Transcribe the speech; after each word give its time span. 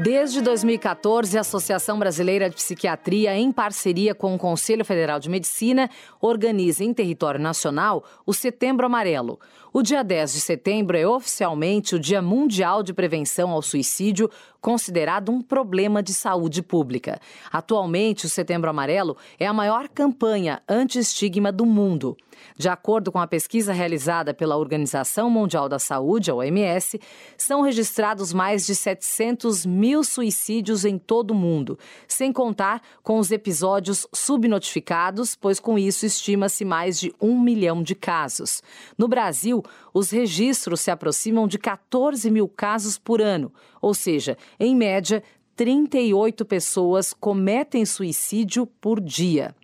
Desde 0.00 0.40
2014, 0.40 1.36
a 1.36 1.40
Associação 1.40 1.98
Brasileira 1.98 2.48
de 2.48 2.54
Psiquiatria, 2.54 3.36
em 3.36 3.50
parceria 3.50 4.14
com 4.14 4.32
o 4.32 4.38
Conselho 4.38 4.84
Federal 4.84 5.18
de 5.18 5.28
Medicina, 5.28 5.90
organiza 6.20 6.84
em 6.84 6.94
território 6.94 7.40
nacional 7.40 8.04
o 8.24 8.32
Setembro 8.32 8.86
Amarelo. 8.86 9.40
O 9.72 9.82
dia 9.82 10.04
10 10.04 10.34
de 10.34 10.40
setembro 10.40 10.96
é 10.96 11.04
oficialmente 11.04 11.96
o 11.96 11.98
Dia 11.98 12.22
Mundial 12.22 12.84
de 12.84 12.94
Prevenção 12.94 13.50
ao 13.50 13.60
Suicídio, 13.60 14.30
considerado 14.60 15.32
um 15.32 15.42
problema 15.42 16.00
de 16.00 16.14
saúde 16.14 16.62
pública. 16.62 17.20
Atualmente, 17.50 18.24
o 18.24 18.28
Setembro 18.28 18.70
Amarelo 18.70 19.16
é 19.36 19.48
a 19.48 19.52
maior 19.52 19.88
campanha 19.88 20.62
anti-estigma 20.68 21.50
do 21.50 21.66
mundo. 21.66 22.16
De 22.56 22.68
acordo 22.68 23.12
com 23.12 23.18
a 23.18 23.26
pesquisa 23.26 23.72
realizada 23.72 24.34
pela 24.34 24.56
Organização 24.56 25.30
Mundial 25.30 25.68
da 25.68 25.78
Saúde, 25.78 26.30
a 26.30 26.34
OMS, 26.34 27.00
são 27.36 27.62
registrados 27.62 28.32
mais 28.32 28.66
de 28.66 28.74
700 28.74 29.64
mil 29.64 30.02
suicídios 30.04 30.84
em 30.84 30.98
todo 30.98 31.32
o 31.32 31.34
mundo, 31.34 31.78
sem 32.06 32.32
contar 32.32 32.82
com 33.02 33.18
os 33.18 33.30
episódios 33.30 34.06
subnotificados, 34.12 35.34
pois 35.34 35.60
com 35.60 35.78
isso 35.78 36.06
estima-se 36.06 36.64
mais 36.64 36.98
de 36.98 37.14
um 37.20 37.40
milhão 37.40 37.82
de 37.82 37.94
casos. 37.94 38.62
No 38.96 39.08
Brasil, 39.08 39.62
os 39.92 40.10
registros 40.10 40.80
se 40.80 40.90
aproximam 40.90 41.46
de 41.46 41.58
14 41.58 42.30
mil 42.30 42.48
casos 42.48 42.98
por 42.98 43.20
ano, 43.20 43.52
ou 43.80 43.94
seja, 43.94 44.36
em 44.58 44.74
média, 44.74 45.22
38 45.58 46.44
pessoas 46.44 47.12
cometem 47.12 47.84
suicídio 47.84 48.64
por 48.64 49.00
dia. 49.00 49.54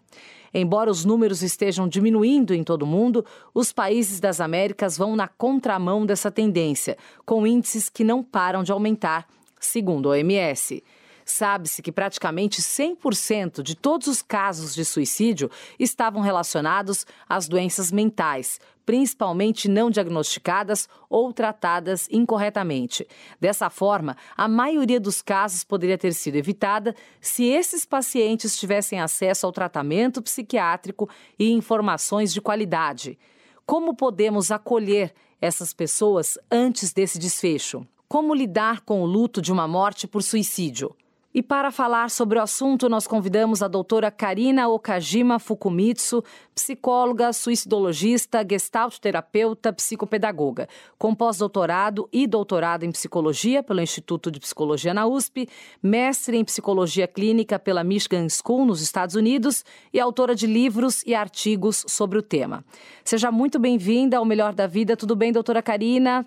Embora 0.54 0.88
os 0.88 1.04
números 1.04 1.42
estejam 1.42 1.88
diminuindo 1.88 2.54
em 2.54 2.62
todo 2.62 2.82
o 2.82 2.86
mundo, 2.86 3.24
os 3.52 3.72
países 3.72 4.20
das 4.20 4.40
Américas 4.40 4.96
vão 4.96 5.16
na 5.16 5.26
contramão 5.26 6.06
dessa 6.06 6.30
tendência, 6.30 6.96
com 7.26 7.44
índices 7.44 7.88
que 7.88 8.04
não 8.04 8.22
param 8.22 8.62
de 8.62 8.70
aumentar, 8.70 9.26
segundo 9.58 10.08
a 10.08 10.12
OMS. 10.12 10.80
Sabe-se 11.24 11.80
que 11.80 11.90
praticamente 11.90 12.60
100% 12.60 13.62
de 13.62 13.74
todos 13.74 14.06
os 14.08 14.20
casos 14.20 14.74
de 14.74 14.84
suicídio 14.84 15.50
estavam 15.78 16.20
relacionados 16.20 17.06
às 17.26 17.48
doenças 17.48 17.90
mentais, 17.90 18.60
principalmente 18.84 19.66
não 19.66 19.90
diagnosticadas 19.90 20.86
ou 21.08 21.32
tratadas 21.32 22.06
incorretamente. 22.10 23.06
Dessa 23.40 23.70
forma, 23.70 24.16
a 24.36 24.46
maioria 24.46 25.00
dos 25.00 25.22
casos 25.22 25.64
poderia 25.64 25.96
ter 25.96 26.12
sido 26.12 26.36
evitada 26.36 26.94
se 27.20 27.44
esses 27.44 27.86
pacientes 27.86 28.58
tivessem 28.58 29.00
acesso 29.00 29.46
ao 29.46 29.52
tratamento 29.52 30.20
psiquiátrico 30.20 31.08
e 31.38 31.50
informações 31.50 32.32
de 32.32 32.40
qualidade. 32.42 33.18
Como 33.64 33.94
podemos 33.94 34.50
acolher 34.50 35.14
essas 35.40 35.72
pessoas 35.72 36.38
antes 36.50 36.92
desse 36.92 37.18
desfecho? 37.18 37.86
Como 38.06 38.34
lidar 38.34 38.82
com 38.82 39.02
o 39.02 39.06
luto 39.06 39.40
de 39.40 39.50
uma 39.50 39.66
morte 39.66 40.06
por 40.06 40.22
suicídio? 40.22 40.94
E 41.34 41.42
para 41.42 41.72
falar 41.72 42.10
sobre 42.10 42.38
o 42.38 42.42
assunto, 42.42 42.88
nós 42.88 43.08
convidamos 43.08 43.60
a 43.60 43.66
doutora 43.66 44.08
Karina 44.08 44.68
Okajima 44.68 45.40
Fukumitsu, 45.40 46.22
psicóloga, 46.54 47.32
suicidologista, 47.32 48.46
gestalt 48.48 48.98
terapeuta, 49.00 49.72
psicopedagoga, 49.72 50.68
com 50.96 51.12
pós-doutorado 51.12 52.08
e 52.12 52.28
doutorado 52.28 52.84
em 52.84 52.92
psicologia 52.92 53.64
pelo 53.64 53.80
Instituto 53.80 54.30
de 54.30 54.38
Psicologia 54.38 54.94
na 54.94 55.08
USP, 55.08 55.48
mestre 55.82 56.36
em 56.36 56.44
psicologia 56.44 57.08
clínica 57.08 57.58
pela 57.58 57.82
Michigan 57.82 58.28
School 58.28 58.64
nos 58.64 58.80
Estados 58.80 59.16
Unidos 59.16 59.64
e 59.92 59.98
autora 59.98 60.36
de 60.36 60.46
livros 60.46 61.02
e 61.04 61.16
artigos 61.16 61.84
sobre 61.88 62.16
o 62.16 62.22
tema. 62.22 62.64
Seja 63.04 63.32
muito 63.32 63.58
bem-vinda 63.58 64.18
ao 64.18 64.24
Melhor 64.24 64.54
da 64.54 64.68
Vida. 64.68 64.96
Tudo 64.96 65.16
bem, 65.16 65.32
doutora 65.32 65.60
Karina? 65.60 66.24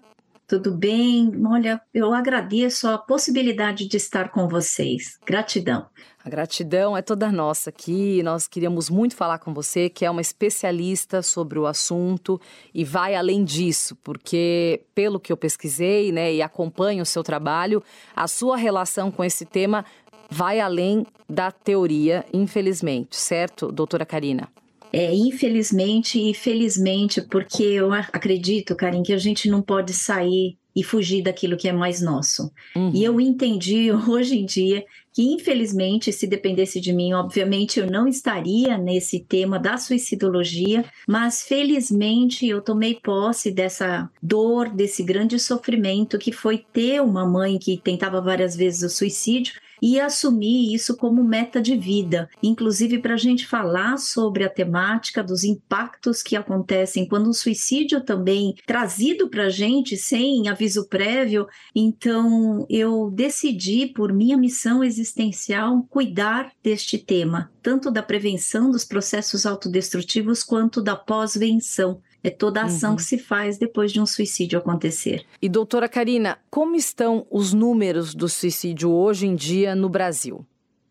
Tudo 0.47 0.71
bem? 0.71 1.29
Olha, 1.45 1.81
eu 1.93 2.13
agradeço 2.13 2.87
a 2.87 2.97
possibilidade 2.97 3.85
de 3.85 3.97
estar 3.97 4.29
com 4.29 4.47
vocês. 4.47 5.19
Gratidão. 5.25 5.87
A 6.23 6.29
gratidão 6.29 6.95
é 6.95 7.01
toda 7.01 7.29
nossa 7.29 7.69
aqui. 7.69 8.23
Nós 8.23 8.47
queríamos 8.47 8.89
muito 8.89 9.13
falar 9.13 9.39
com 9.39 9.53
você, 9.53 9.89
que 9.89 10.05
é 10.05 10.09
uma 10.09 10.21
especialista 10.21 11.21
sobre 11.21 11.59
o 11.59 11.65
assunto 11.65 12.39
e 12.73 12.85
vai 12.85 13.13
além 13.13 13.43
disso, 13.43 13.93
porque 13.97 14.85
pelo 14.95 15.19
que 15.19 15.33
eu 15.33 15.37
pesquisei, 15.37 16.13
né, 16.13 16.33
e 16.33 16.41
acompanho 16.41 17.03
o 17.03 17.05
seu 17.05 17.23
trabalho, 17.23 17.83
a 18.15 18.25
sua 18.25 18.55
relação 18.55 19.11
com 19.11 19.25
esse 19.25 19.45
tema 19.45 19.83
vai 20.29 20.61
além 20.61 21.05
da 21.29 21.51
teoria, 21.51 22.25
infelizmente, 22.31 23.17
certo, 23.17 23.69
doutora 23.69 24.05
Karina? 24.05 24.47
É, 24.91 25.13
infelizmente 25.13 26.19
e 26.19 26.33
felizmente, 26.33 27.21
porque 27.21 27.63
eu 27.63 27.93
acredito, 27.93 28.75
Karim, 28.75 29.03
que 29.03 29.13
a 29.13 29.17
gente 29.17 29.49
não 29.49 29.61
pode 29.61 29.93
sair 29.93 30.57
e 30.77 30.83
fugir 30.83 31.23
daquilo 31.23 31.57
que 31.57 31.67
é 31.67 31.73
mais 31.73 32.01
nosso. 32.01 32.51
Uhum. 32.75 32.91
E 32.93 33.03
eu 33.03 33.19
entendi 33.19 33.91
hoje 34.07 34.37
em 34.37 34.45
dia 34.45 34.85
que, 35.11 35.23
infelizmente, 35.23 36.13
se 36.13 36.27
dependesse 36.27 36.79
de 36.79 36.93
mim, 36.93 37.13
obviamente 37.13 37.79
eu 37.79 37.89
não 37.89 38.07
estaria 38.07 38.77
nesse 38.77 39.19
tema 39.19 39.57
da 39.57 39.75
suicidologia, 39.77 40.85
mas 41.07 41.41
felizmente 41.41 42.47
eu 42.47 42.61
tomei 42.61 42.93
posse 42.93 43.49
dessa 43.49 44.07
dor, 44.21 44.69
desse 44.69 45.01
grande 45.01 45.39
sofrimento 45.39 46.19
que 46.19 46.31
foi 46.31 46.63
ter 46.71 47.01
uma 47.01 47.25
mãe 47.25 47.57
que 47.57 47.81
tentava 47.83 48.21
várias 48.21 48.55
vezes 48.55 48.83
o 48.83 48.95
suicídio 48.95 49.55
e 49.81 49.99
assumir 49.99 50.73
isso 50.73 50.95
como 50.95 51.23
meta 51.23 51.61
de 51.61 51.75
vida, 51.75 52.29
inclusive 52.41 52.99
para 52.99 53.13
a 53.13 53.17
gente 53.17 53.45
falar 53.45 53.97
sobre 53.97 54.43
a 54.43 54.49
temática 54.49 55.23
dos 55.23 55.43
impactos 55.43 56.21
que 56.21 56.35
acontecem 56.35 57.07
quando 57.07 57.29
o 57.29 57.33
suicídio 57.33 58.01
também 58.01 58.55
trazido 58.65 59.29
para 59.29 59.45
a 59.45 59.49
gente 59.49 59.97
sem 59.97 60.47
aviso 60.47 60.87
prévio. 60.87 61.47
Então, 61.75 62.65
eu 62.69 63.11
decidi, 63.11 63.87
por 63.87 64.13
minha 64.13 64.37
missão 64.37 64.83
existencial, 64.83 65.85
cuidar 65.89 66.51
deste 66.63 66.97
tema, 66.97 67.51
tanto 67.61 67.91
da 67.91 68.03
prevenção 68.03 68.71
dos 68.71 68.85
processos 68.85 69.45
autodestrutivos 69.45 70.43
quanto 70.43 70.81
da 70.81 70.95
pós-venção 70.95 72.01
é 72.27 72.31
toda 72.31 72.61
a 72.61 72.65
ação 72.65 72.91
uhum. 72.91 72.95
que 72.97 73.03
se 73.03 73.17
faz 73.17 73.57
depois 73.57 73.91
de 73.91 73.99
um 73.99 74.05
suicídio 74.05 74.59
acontecer. 74.59 75.25
E 75.41 75.47
doutora 75.47 75.87
Karina, 75.87 76.37
como 76.49 76.75
estão 76.75 77.25
os 77.31 77.53
números 77.53 78.13
do 78.13 78.27
suicídio 78.27 78.91
hoje 78.91 79.27
em 79.27 79.35
dia 79.35 79.75
no 79.75 79.89
Brasil? 79.89 80.45